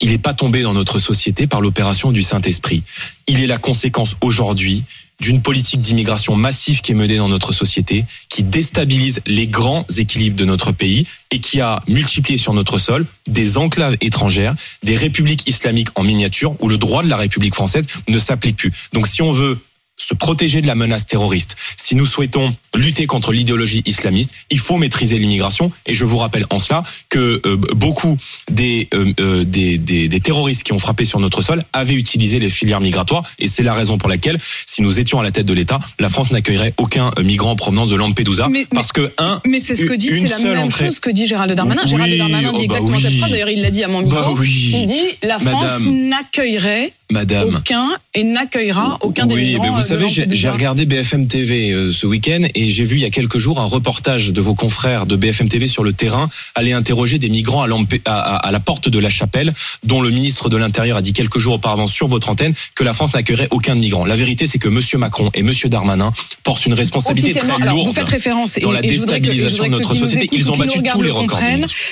il 0.01 0.10
n'est 0.10 0.17
pas 0.17 0.34
tombé 0.34 0.62
dans 0.62 0.74
notre 0.74 1.00
société 1.00 1.48
par 1.48 1.62
l'opération 1.62 2.12
du 2.12 2.22
Saint-Esprit. 2.22 2.84
Il 3.27 3.41
est 3.41 3.48
la 3.48 3.57
conséquence 3.57 4.15
aujourd'hui 4.22 4.84
d'une 5.19 5.41
politique 5.41 5.81
d'immigration 5.81 6.36
massive 6.36 6.81
qui 6.81 6.91
est 6.91 6.95
menée 6.95 7.17
dans 7.17 7.29
notre 7.29 7.51
société, 7.51 8.05
qui 8.29 8.43
déstabilise 8.43 9.22
les 9.25 9.48
grands 9.48 9.86
équilibres 9.98 10.38
de 10.38 10.45
notre 10.45 10.72
pays 10.72 11.07
et 11.31 11.39
qui 11.39 11.62
a 11.62 11.81
multiplié 11.88 12.38
sur 12.38 12.53
notre 12.53 12.77
sol 12.77 13.05
des 13.27 13.57
enclaves 13.57 13.98
étrangères, 14.01 14.55
des 14.84 14.95
républiques 14.95 15.48
islamiques 15.48 15.89
en 15.95 16.03
miniature 16.03 16.55
où 16.62 16.67
le 16.67 16.77
droit 16.77 17.03
de 17.03 17.10
la 17.10 17.17
République 17.17 17.55
française 17.55 17.86
ne 18.10 18.19
s'applique 18.19 18.57
plus. 18.57 18.72
Donc 18.93 19.07
si 19.07 19.22
on 19.22 19.31
veut 19.31 19.60
se 19.98 20.14
protéger 20.14 20.62
de 20.62 20.68
la 20.68 20.75
menace 20.75 21.08
terroriste, 21.08 21.56
si 21.78 21.96
nous 21.96 22.06
souhaitons 22.06 22.54
lutter 22.75 23.08
contre 23.08 23.32
l'idéologie 23.32 23.82
islamiste, 23.86 24.32
il 24.50 24.60
faut 24.60 24.78
maîtriser 24.78 25.18
l'immigration. 25.18 25.72
Et 25.86 25.94
je 25.94 26.06
vous 26.06 26.18
rappelle 26.18 26.46
en 26.50 26.60
cela 26.60 26.84
que 27.10 27.42
euh, 27.46 27.56
beaucoup 27.75 28.18
des, 28.52 28.90
euh, 28.94 29.14
euh, 29.20 29.44
des, 29.44 29.78
des, 29.78 30.08
des, 30.08 30.20
terroristes 30.20 30.64
qui 30.64 30.74
ont 30.74 30.80
frappé 30.80 31.06
sur 31.06 31.20
notre 31.20 31.42
sol 31.42 31.64
avaient 31.74 31.94
utilisé 31.94 32.40
les 32.40 32.50
filières 32.50 32.82
migratoires. 32.82 33.24
Et 33.40 33.48
c'est 33.48 33.64
la 33.64 33.74
raison 33.74 33.98
pour 33.98 34.10
laquelle, 34.10 34.38
si 34.66 34.82
nous 34.82 35.00
étions 35.00 35.20
à 35.20 35.24
la 35.24 35.32
tête 35.32 35.46
de 35.46 35.54
l'État, 35.54 35.80
la 36.00 36.10
France 36.10 36.32
n'accueillerait 36.32 36.74
aucun 36.78 37.12
migrant 37.24 37.52
en 37.52 37.56
provenance 37.56 37.90
de 37.90 37.96
Lampedusa. 37.96 38.48
Mais, 38.50 38.66
parce 38.66 38.92
que 38.92 39.12
un, 39.18 39.40
mais 39.46 39.60
c'est 39.60 39.75
ce 39.75 39.86
que 39.86 39.94
dit, 39.94 40.10
c'est 40.28 40.28
la 40.28 40.56
même 40.56 40.72
chose 40.72 41.00
que 41.00 41.10
dit 41.10 41.28
Gérald 41.28 41.54
Darmanin. 41.54 41.84
Oui, 41.84 41.90
Gérald 41.90 42.18
Darmanin 42.18 42.54
dit 42.54 42.66
oh 42.66 42.68
bah 42.68 42.75
exactement 42.75 42.98
oui. 42.98 43.04
cette 43.04 43.18
phrase. 43.18 43.32
D'ailleurs, 43.32 43.50
il 43.50 43.62
l'a 43.62 43.72
dit 43.72 43.84
à 43.84 43.88
mon 43.88 44.02
micro. 44.02 44.20
Bah 44.20 44.32
oui. 44.38 44.72
Il 44.74 44.88
dit 44.88 45.18
la 45.24 45.40
France 45.40 45.82
n'accueillerait 45.82 46.92
Madame. 47.12 47.56
aucun 47.56 47.90
et 48.14 48.24
n'accueillera 48.24 48.98
aucun 49.02 49.25
des 49.28 49.36
migrants. 49.36 49.64
mais 49.64 49.70
vous 49.70 49.78
euh, 49.78 49.84
de 49.84 49.85
savez, 49.86 50.06
j'ai 50.10 50.50
regardé 50.50 50.86
BFM 50.86 51.27
TV 51.27 51.72
euh, 51.72 51.92
ce 51.92 52.06
week-end 52.08 52.42
et 52.56 52.70
j'ai 52.70 52.84
vu 52.84 52.96
il 52.98 53.01
y 53.01 53.06
a 53.06 53.10
quelques 53.10 53.38
jours 53.38 53.60
un 53.60 53.65
reportage 53.65 54.32
de 54.32 54.42
vos 54.42 54.56
confrères 54.56 55.06
de 55.06 55.15
BFM 55.15 55.50
TV 55.50 55.68
sur 55.68 55.84
le 55.84 55.94
terrain 55.94 56.27
aller 56.56 56.74
interroger 56.74 57.18
des 57.20 57.30
migrants 57.30 57.62
à, 57.63 57.68
Lampé- 57.68 58.01
à, 58.06 58.20
à- 58.20 58.48
à 58.48 58.51
la 58.51 58.60
porte 58.60 58.89
de 58.89 59.00
la 59.00 59.10
chapelle, 59.10 59.51
dont 59.84 60.01
le 60.01 60.10
ministre 60.10 60.50
de 60.50 60.58
l'Intérieur 60.58 60.98
a 60.98 61.01
dit 61.01 61.13
quelques 61.13 61.39
jours 61.39 61.56
auparavant 61.56 61.88
sur 61.88 62.08
votre 62.08 62.30
antenne 62.30 62.54
que 62.75 62.84
la 62.84 62.94
France 62.94 63.13
n'accueillerait 63.13 63.48
aucun 63.51 63.75
migrant. 63.75 64.06
La 64.06 64.15
vérité, 64.15 64.48
c'est 64.48 64.60
que 64.60 64.70
Monsieur 64.70 64.98
Macron 64.98 65.30
et 65.34 65.44
Monsieur 65.44 65.70
Darmanin 65.70 66.12
portent 66.44 66.65
une 66.65 66.74
responsabilité 66.74 67.34
très 67.39 67.48
lourde 67.60 67.88
vous 67.88 67.94
faites 67.94 68.10
référence 68.10 68.58
et, 68.58 68.62
dans 68.62 68.72
la 68.72 68.80
et 68.80 68.84
que- 68.84 68.88
déstabilisation 68.88 69.65
de 69.65 69.70
notre 69.70 69.96
société. 69.96 70.25
écoutent 70.25 70.39
Ils 70.39 70.51
ont 70.51 70.58
battu 70.58 70.80
tous 70.92 71.01
les 71.01 71.08
le 71.10 71.13
records. 71.13 71.39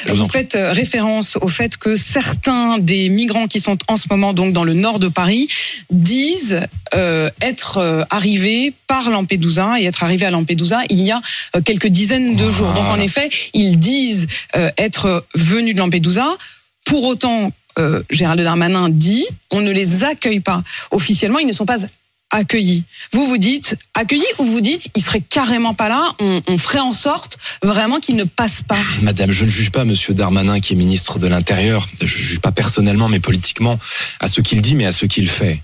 vous 0.08 0.16
Vous 0.16 0.30
faites 0.30 0.56
euh, 0.56 0.72
référence 0.72 1.38
au 1.42 1.48
fait 1.48 1.78
que 1.78 1.96
certains 1.96 2.80
des 2.80 3.10
migrants 3.10 3.48
qui 3.48 3.60
sont 3.60 3.78
en 3.88 3.96
ce 3.98 4.06
moment 4.10 4.34
donc 4.34 4.54
dans 4.54 4.64
le 4.64 4.74
nord 4.74 5.00
de 5.00 5.08
Paris 5.08 5.48
disent 5.92 6.62
euh, 6.96 7.30
être 7.41 7.78
euh, 7.84 8.04
arrivés 8.10 8.74
par 8.88 9.10
Lampedusa 9.10 9.80
et 9.80 9.86
être 9.86 10.04
arrivés 10.04 10.26
à 10.26 10.32
Lampedusa 10.32 10.80
il 10.89 11.02
y 11.02 11.12
a 11.12 11.22
euh, 11.56 11.62
quelques 11.62 11.88
dizaines 11.88 12.36
de 12.36 12.50
jours. 12.50 12.74
Donc 12.74 12.86
en 12.86 13.00
effet, 13.00 13.30
ils 13.54 13.78
disent 13.78 14.28
euh, 14.56 14.72
être 14.78 15.26
venus 15.36 15.76
de 15.76 15.80
Lampedusa. 15.80 16.28
Pour 16.86 17.04
autant, 17.04 17.52
euh, 17.80 18.04
Gérald 18.10 18.41
Darmanin 18.41 18.89
dit 18.89 19.26
on 19.52 19.62
ne 19.62 19.72
les 19.72 20.04
accueille 20.04 20.39
pas. 20.39 20.63
Officiellement, 20.91 21.39
ils 21.39 21.48
ne 21.48 21.54
sont 21.54 21.65
pas 21.65 21.80
accueillis. 22.34 22.84
Vous 23.13 23.26
vous 23.26 23.38
dites 23.38 23.78
accueillis 23.93 24.26
ou 24.39 24.46
vous 24.46 24.60
dites 24.60 24.89
ils 24.96 25.04
seraient 25.04 25.22
carrément 25.22 25.74
pas 25.74 25.88
là, 25.88 26.12
on, 26.19 26.58
ferait 26.58 26.80
en 26.80 26.93
sorte 26.93 27.38
vraiment 27.62 28.00
qu'ils 28.00 28.15
ne 28.15 28.24
passent 28.26 28.63
pas. 28.67 28.80
Madame, 29.02 29.32
je 29.32 29.46
ne 29.46 29.50
juge 29.50 29.72
pas 29.72 29.86
Monsieur 29.86 30.13
Darmanin 30.13 30.60
qui 30.60 30.74
est 30.74 30.76
ministre 30.76 31.19
de 31.19 31.28
l'Intérieur. 31.28 31.88
Je 32.00 32.06
ne 32.06 32.10
juge 32.10 32.39
pas 32.39 32.52
personnellement, 32.52 33.10
mais 33.10 33.19
politiquement, 33.19 33.80
à 34.19 34.28
ce 34.28 34.41
qu'il 34.41 34.62
dit, 34.62 34.76
mais 34.76 34.86
à 34.86 34.91
ce 34.91 35.06
qu'il 35.06 35.30
fait. 35.30 35.62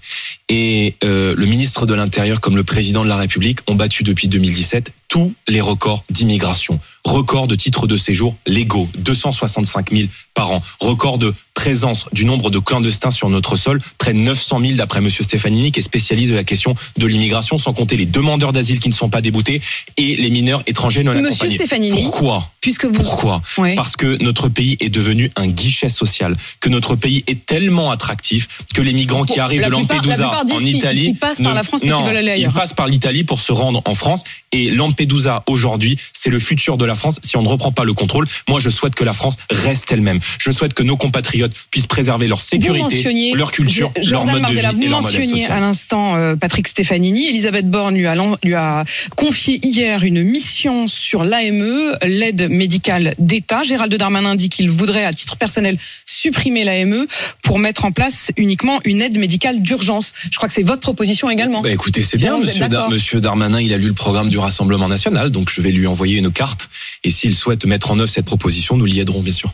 Et 0.47 0.95
euh, 1.03 1.35
le 1.35 1.45
ministre 1.45 1.85
de 1.85 1.93
l'Intérieur, 1.93 2.39
comme 2.39 2.55
le 2.55 2.63
président 2.63 3.03
de 3.03 3.09
la 3.09 3.17
République, 3.17 3.59
ont 3.67 3.75
battu 3.75 4.03
depuis 4.03 4.27
2017 4.27 4.93
tous 5.09 5.33
les 5.47 5.59
records 5.59 6.05
d'immigration. 6.09 6.79
Record 7.03 7.47
de 7.47 7.55
titres 7.55 7.87
de 7.87 7.97
séjour 7.97 8.35
légaux, 8.45 8.87
265 8.99 9.91
000 9.91 10.07
par 10.33 10.51
an. 10.51 10.61
Record 10.79 11.17
de 11.17 11.33
présence 11.55 12.05
du 12.13 12.23
nombre 12.23 12.49
de 12.49 12.59
clandestins 12.59 13.09
sur 13.09 13.29
notre 13.29 13.57
sol, 13.57 13.81
près 13.97 14.13
de 14.13 14.19
900 14.19 14.61
000 14.61 14.73
d'après 14.75 15.01
Monsieur 15.01 15.23
Stefanini, 15.23 15.73
qui 15.73 15.81
est 15.81 15.83
spécialiste 15.83 16.31
de 16.31 16.35
la 16.35 16.45
question 16.45 16.75
de 16.97 17.05
l'immigration, 17.07 17.57
sans 17.57 17.73
compter 17.73 17.97
les 17.97 18.05
demandeurs 18.05 18.53
d'asile 18.53 18.79
qui 18.79 18.87
ne 18.87 18.93
sont 18.93 19.09
pas 19.09 19.19
déboutés 19.21 19.61
et 19.97 20.15
les 20.15 20.29
mineurs 20.29 20.63
étrangers 20.67 21.03
non 21.03 21.13
Monsieur 21.13 21.27
accompagnés. 21.27 21.55
Stefanini, 21.55 22.03
Pourquoi 22.03 22.49
puisque 22.61 22.85
vous 22.85 22.93
pourquoi 22.93 23.41
Oui. 23.57 23.75
Parce 23.75 23.95
que 23.95 24.21
notre 24.21 24.47
pays 24.49 24.77
est 24.79 24.89
devenu 24.89 25.31
un 25.37 25.47
guichet 25.47 25.89
social, 25.89 26.35
que 26.59 26.69
notre 26.69 26.95
pays 26.95 27.23
est 27.27 27.45
tellement 27.45 27.89
attractif 27.89 28.47
que 28.73 28.81
les 28.81 28.93
migrants 28.93 29.23
qui 29.23 29.39
arrivent 29.39 29.59
de 29.59 29.63
la 29.63 29.69
Lampedusa 29.69 30.43
en 30.51 30.59
Italie 30.59 31.05
qu'ils 31.05 31.17
passent 31.17 31.41
par 31.41 31.53
la 31.53 31.63
France, 31.63 31.81
mais 31.83 31.89
non, 31.89 32.03
veulent 32.03 32.17
aller 32.17 32.31
ailleurs. 32.31 32.51
ils 32.51 32.53
passent 32.53 32.73
par 32.73 32.87
l'Italie 32.87 33.23
pour 33.23 33.39
se 33.41 33.51
rendre 33.51 33.81
en 33.85 33.93
France 33.93 34.23
et 34.51 34.71
Lampedusa 34.71 34.98
aujourd'hui, 35.47 35.97
c'est 36.13 36.29
le 36.29 36.39
futur 36.39 36.77
de 36.77 36.85
la 36.85 36.95
France 36.95 37.19
si 37.23 37.37
on 37.37 37.41
ne 37.41 37.47
reprend 37.47 37.71
pas 37.71 37.83
le 37.85 37.93
contrôle. 37.93 38.25
Moi, 38.47 38.59
je 38.59 38.69
souhaite 38.69 38.95
que 38.95 39.03
la 39.03 39.13
France 39.13 39.35
reste 39.49 39.91
elle-même. 39.91 40.19
Je 40.39 40.51
souhaite 40.51 40.73
que 40.73 40.83
nos 40.83 40.97
compatriotes 40.97 41.53
puissent 41.71 41.87
préserver 41.87 42.27
leur 42.27 42.41
sécurité, 42.41 43.33
leur 43.35 43.51
culture, 43.51 43.91
Je- 44.01 44.11
leur 44.11 44.25
mode 44.25 44.41
de 44.43 44.47
vie 44.47 44.53
vous 44.53 44.57
et 44.57 44.61
leur 44.61 45.01
modèle 45.01 45.19
mentionniez 45.19 45.43
social. 45.43 45.51
à 45.57 45.59
l'instant 45.59 46.15
euh, 46.15 46.35
Patrick 46.35 46.67
Stefanini. 46.67 47.27
Elisabeth 47.27 47.69
Borne 47.69 47.95
lui 47.95 48.07
a, 48.07 48.15
lui 48.43 48.55
a 48.55 48.83
confié 49.15 49.59
hier 49.65 50.03
une 50.03 50.23
mission 50.23 50.87
sur 50.87 51.23
l'AME, 51.23 51.97
l'aide 52.05 52.49
médicale 52.49 53.13
d'État. 53.19 53.63
Gérald 53.63 53.93
Darmanin 53.93 54.35
dit 54.35 54.49
qu'il 54.49 54.69
voudrait, 54.69 55.05
à 55.05 55.13
titre 55.13 55.35
personnel, 55.37 55.77
supprimer 56.05 56.63
l'AME 56.63 57.05
pour 57.43 57.59
mettre 57.59 57.85
en 57.85 57.91
place 57.91 58.31
uniquement 58.37 58.79
une 58.83 59.01
aide 59.01 59.17
médicale 59.17 59.61
d'urgence. 59.61 60.13
Je 60.31 60.35
crois 60.37 60.47
que 60.49 60.53
c'est 60.55 60.63
votre 60.63 60.81
proposition 60.81 61.29
également. 61.29 61.61
Bah 61.61 61.71
écoutez, 61.71 62.03
c'est 62.03 62.17
bien, 62.17 62.37
êtes 62.39 62.45
monsieur, 62.45 62.67
Dar- 62.67 62.89
monsieur 62.89 63.19
Darmanin, 63.21 63.61
il 63.61 63.73
a 63.73 63.77
lu 63.77 63.87
le 63.87 63.93
programme 63.93 64.29
du 64.29 64.37
Rassemblement 64.37 64.88
national, 64.89 65.31
donc 65.31 65.49
je 65.49 65.61
vais 65.61 65.71
lui 65.71 65.87
envoyer 65.87 66.17
une 66.17 66.31
carte. 66.31 66.69
Et 67.05 67.09
s'il 67.11 67.33
souhaite 67.35 67.65
mettre 67.65 67.91
en 67.91 67.99
œuvre 67.99 68.09
cette 68.09 68.25
proposition, 68.25 68.75
nous 68.75 68.85
l'y 68.85 68.99
aiderons, 68.99 69.21
bien 69.21 69.33
sûr. 69.33 69.53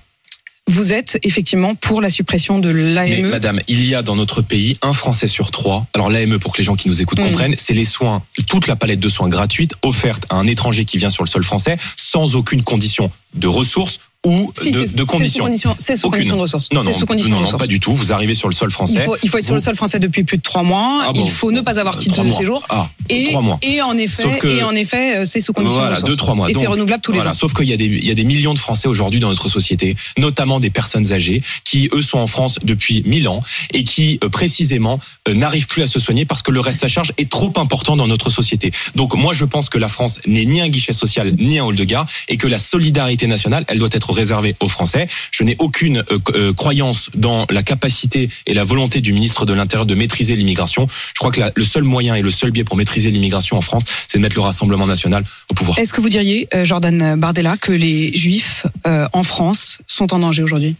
Vous 0.68 0.94
êtes 0.94 1.20
effectivement 1.22 1.76
pour 1.76 2.02
la 2.02 2.10
suppression 2.10 2.58
de 2.58 2.72
Mais 2.72 2.94
l'AME. 3.22 3.30
madame, 3.30 3.60
il 3.68 3.86
y 3.86 3.94
a 3.94 4.02
dans 4.02 4.16
notre 4.16 4.42
pays 4.42 4.80
un 4.82 4.94
Français 4.94 5.28
sur 5.28 5.52
trois. 5.52 5.86
Alors 5.94 6.10
l'AME, 6.10 6.40
pour 6.40 6.54
que 6.54 6.58
les 6.58 6.64
gens 6.64 6.74
qui 6.76 6.88
nous 6.88 7.04
écoutent 7.04 7.20
Mm. 7.20 7.28
comprennent, 7.30 7.56
c'est 7.56 7.76
les 7.76 7.86
soins, 7.86 8.24
toute 8.48 8.66
la 8.66 8.76
palette 8.76 9.00
de 9.00 9.08
soins 9.10 9.30
gratuite 9.30 9.76
offerte 9.84 10.24
à 10.30 10.36
un 10.38 10.48
étranger 10.48 10.84
qui 10.84 10.98
vient 10.98 11.12
sur 11.12 11.24
le 11.24 11.30
sol 11.30 11.44
français 11.44 11.78
sans 11.98 12.36
aucune 12.36 12.64
condition 12.64 13.12
de 13.36 13.46
ressources 13.48 14.00
ou 14.26 14.52
Si, 14.62 14.72
de, 14.72 14.86
de 14.86 15.04
conditions. 15.04 15.46
condition- 15.46 15.76
C'est 15.80 15.96
sous 15.96 16.10
condition 16.10 16.36
de 16.36 16.42
ressources. 16.42 16.68
Non, 16.74 16.84
non, 16.84 16.94
sous 16.94 17.06
condition 17.06 17.30
non, 17.30 17.38
de 17.38 17.42
non, 17.42 17.46
ressources. 17.48 17.64
pas 17.64 17.68
du 17.68 17.80
tout. 17.80 17.94
Vous 17.94 18.12
arrivez 18.12 18.34
sur 18.34 18.50
le 18.50 18.54
sol 18.54 18.70
Il 18.70 18.74
français. 18.74 19.06
faut, 19.06 19.16
il 19.24 19.30
faut 19.30 19.38
être 19.38 19.46
sur 19.46 19.54
le 19.54 19.60
sol 19.62 19.76
français 19.76 20.00
depuis 20.00 20.24
plus 20.24 20.38
de 20.38 20.42
trois 20.42 20.64
mois. 20.64 21.04
Ah 21.06 21.12
il 21.16 21.22
bon, 21.22 21.28
faut 21.28 21.52
ne 21.52 21.62
pas 21.62 21.80
avoir 21.80 21.96
euh, 21.96 22.00
titre 22.00 22.24
de 22.24 22.32
séjour. 22.32 22.64
Ah, 22.70 22.90
Et, 23.10 23.32
mois. 23.38 23.60
et 23.62 23.82
en 23.82 23.98
effet, 23.98 24.24
Sauf 24.24 24.38
que- 24.38 24.48
et 24.48 24.64
en 24.64 24.72
effet, 24.76 25.18
euh, 25.20 25.26
c'est 25.26 25.40
sous 25.42 25.54
condition 25.54 25.76
de 25.76 25.80
Voilà, 25.80 25.96
ressources. 25.96 26.10
deux, 26.10 26.18
trois 26.18 26.36
mois. 26.36 26.50
Et 26.50 26.54
c'est 26.54 26.68
renouvelable 26.68 27.02
tous 27.02 27.12
les 27.12 27.20
voilà, 27.20 27.32
ans. 27.32 27.34
Sauf 27.36 27.54
qu'il 27.54 27.70
y 27.70 27.74
a 27.74 27.78
des, 27.78 27.86
il 27.86 28.06
y 28.06 28.12
a 28.12 28.16
des 28.16 28.24
millions 28.24 28.54
de 28.54 28.60
Français 28.60 28.88
aujourd'hui 28.88 29.20
dans 29.20 29.30
notre 29.30 29.48
société, 29.48 29.96
notamment 30.18 30.60
des 30.60 30.70
personnes 30.70 31.14
âgées, 31.14 31.42
qui 31.64 31.88
eux 31.94 32.02
sont 32.02 32.18
en 32.20 32.28
France 32.28 32.60
depuis 32.64 33.04
mille 33.06 33.28
ans 33.28 33.42
et 33.74 33.84
qui 33.84 34.20
euh, 34.24 34.30
précisément 34.30 35.00
euh, 35.28 35.34
n'arrivent 35.34 35.68
plus 35.68 35.84
à 35.84 35.88
se 35.88 36.00
soigner 36.00 36.26
parce 36.26 36.42
que 36.42 36.52
le 36.52 36.60
reste 36.60 36.84
à 36.84 36.88
charge 36.88 37.12
est 37.18 37.30
trop 37.30 37.54
important 37.58 37.96
dans 37.96 38.08
notre 38.08 38.30
société. 38.30 38.72
Donc 38.96 39.14
moi 39.16 39.34
je 39.34 39.46
pense 39.46 39.70
que 39.70 39.78
la 39.78 39.88
France 39.88 40.20
n'est 40.26 40.46
ni 40.46 40.62
un 40.62 40.70
guichet 40.70 40.94
social 40.94 41.34
ni 41.38 41.60
un 41.60 41.66
hall 41.66 41.76
de 41.76 41.84
gare 41.84 42.06
et 42.28 42.38
que 42.38 42.48
la 42.48 42.58
solidarité 42.58 43.28
nationale, 43.28 43.66
elle 43.68 43.80
doit 43.80 43.90
être 43.92 44.12
réservé 44.16 44.56
aux 44.60 44.70
Français. 44.70 45.08
Je 45.32 45.44
n'ai 45.44 45.56
aucune 45.60 45.98
euh, 46.12 46.20
euh, 46.34 46.54
croyance 46.54 47.10
dans 47.14 47.46
la 47.50 47.64
capacité 47.64 48.30
et 48.46 48.54
la 48.54 48.64
volonté 48.64 49.02
du 49.02 49.14
ministre 49.14 49.46
de 49.46 49.54
l'Intérieur 49.54 49.86
de 49.86 49.96
maîtriser 49.96 50.36
l'immigration. 50.36 50.88
Je 50.90 51.20
crois 51.20 51.32
que 51.32 51.42
le 51.54 51.66
seul 51.66 51.84
moyen 51.84 52.16
et 52.16 52.22
le 52.22 52.32
seul 52.32 52.52
biais 52.52 52.64
pour 52.64 52.78
maîtriser 52.78 53.12
l'immigration 53.12 53.58
en 53.58 53.62
France, 53.62 53.84
c'est 54.08 54.18
de 54.18 54.24
mettre 54.24 54.36
le 54.36 54.42
Rassemblement 54.42 54.88
national 54.88 55.24
au 55.50 55.54
pouvoir. 55.54 55.78
Est-ce 55.78 55.94
que 55.94 56.02
vous 56.02 56.10
diriez, 56.10 56.48
Jordan 56.64 57.16
Bardella, 57.20 57.58
que 57.58 57.72
les 57.72 58.16
Juifs 58.16 58.66
en 58.86 59.24
France 59.24 59.80
sont 59.88 60.14
en 60.14 60.20
danger 60.20 60.44
aujourd'hui? 60.44 60.76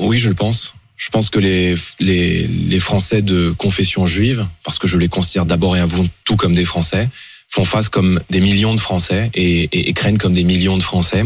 Oui, 0.00 0.18
je 0.18 0.28
le 0.28 0.34
pense. 0.34 0.74
Je 0.96 1.10
pense 1.10 1.30
que 1.30 1.38
les, 1.38 1.74
les, 2.00 2.46
les 2.46 2.80
Français 2.80 3.22
de 3.22 3.54
confession 3.56 4.06
juive, 4.06 4.46
parce 4.64 4.78
que 4.78 4.88
je 4.88 4.98
les 4.98 5.08
considère 5.08 5.46
d'abord 5.46 5.76
et 5.76 5.80
avant 5.80 6.04
tout 6.24 6.36
comme 6.36 6.54
des 6.54 6.64
Français, 6.64 7.08
font 7.48 7.64
face 7.64 7.88
comme 7.88 8.20
des 8.30 8.40
millions 8.40 8.74
de 8.74 8.80
Français 8.80 9.30
et, 9.34 9.88
et, 9.88 9.92
craignent 9.94 10.18
comme 10.18 10.34
des 10.34 10.44
millions 10.44 10.76
de 10.76 10.82
Français 10.82 11.24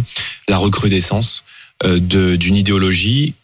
la 0.49 0.57
recrudescence 0.57 1.45
euh, 1.85 1.99
d'une 1.99 2.57
idéologie, 2.57 3.35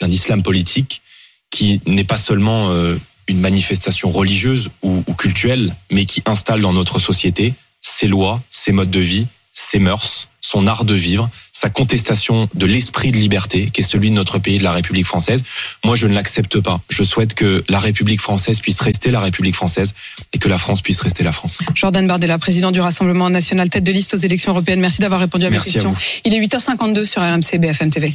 d'un 0.00 0.10
islam 0.10 0.42
politique 0.42 1.02
qui 1.50 1.80
n'est 1.86 2.04
pas 2.04 2.18
seulement 2.18 2.70
euh, 2.70 2.96
une 3.28 3.40
manifestation 3.40 4.10
religieuse 4.10 4.68
ou, 4.82 5.02
ou 5.06 5.14
culturelle, 5.14 5.74
mais 5.90 6.04
qui 6.04 6.22
installe 6.26 6.60
dans 6.60 6.72
notre 6.72 6.98
société 6.98 7.54
ses 7.80 8.06
lois, 8.06 8.42
ses 8.50 8.72
modes 8.72 8.90
de 8.90 9.00
vie, 9.00 9.26
ses 9.58 9.78
mœurs, 9.78 10.28
son 10.42 10.66
art 10.66 10.84
de 10.84 10.94
vivre, 10.94 11.30
sa 11.52 11.70
contestation 11.70 12.48
de 12.54 12.66
l'esprit 12.66 13.10
de 13.10 13.16
liberté 13.16 13.70
qui 13.72 13.80
est 13.80 13.84
celui 13.84 14.10
de 14.10 14.14
notre 14.14 14.38
pays, 14.38 14.58
de 14.58 14.64
la 14.64 14.72
République 14.72 15.06
française. 15.06 15.42
Moi, 15.84 15.96
je 15.96 16.06
ne 16.06 16.14
l'accepte 16.14 16.60
pas. 16.60 16.80
Je 16.90 17.02
souhaite 17.02 17.32
que 17.32 17.64
la 17.70 17.78
République 17.78 18.20
française 18.20 18.60
puisse 18.60 18.80
rester 18.80 19.10
la 19.10 19.20
République 19.20 19.56
française 19.56 19.94
et 20.34 20.38
que 20.38 20.48
la 20.48 20.58
France 20.58 20.82
puisse 20.82 21.00
rester 21.00 21.24
la 21.24 21.32
France. 21.32 21.58
Jordan 21.74 22.06
Bardella, 22.06 22.38
président 22.38 22.70
du 22.70 22.80
Rassemblement 22.80 23.30
national, 23.30 23.70
tête 23.70 23.84
de 23.84 23.92
liste 23.92 24.12
aux 24.12 24.18
élections 24.18 24.52
européennes. 24.52 24.80
Merci 24.80 25.00
d'avoir 25.00 25.20
répondu 25.20 25.46
à 25.46 25.50
mes 25.50 25.56
questions. 25.56 25.96
Il 26.24 26.34
est 26.34 26.40
8h52 26.40 27.06
sur 27.06 27.22
RMC 27.22 27.58
BFM 27.58 27.90
TV. 27.90 28.12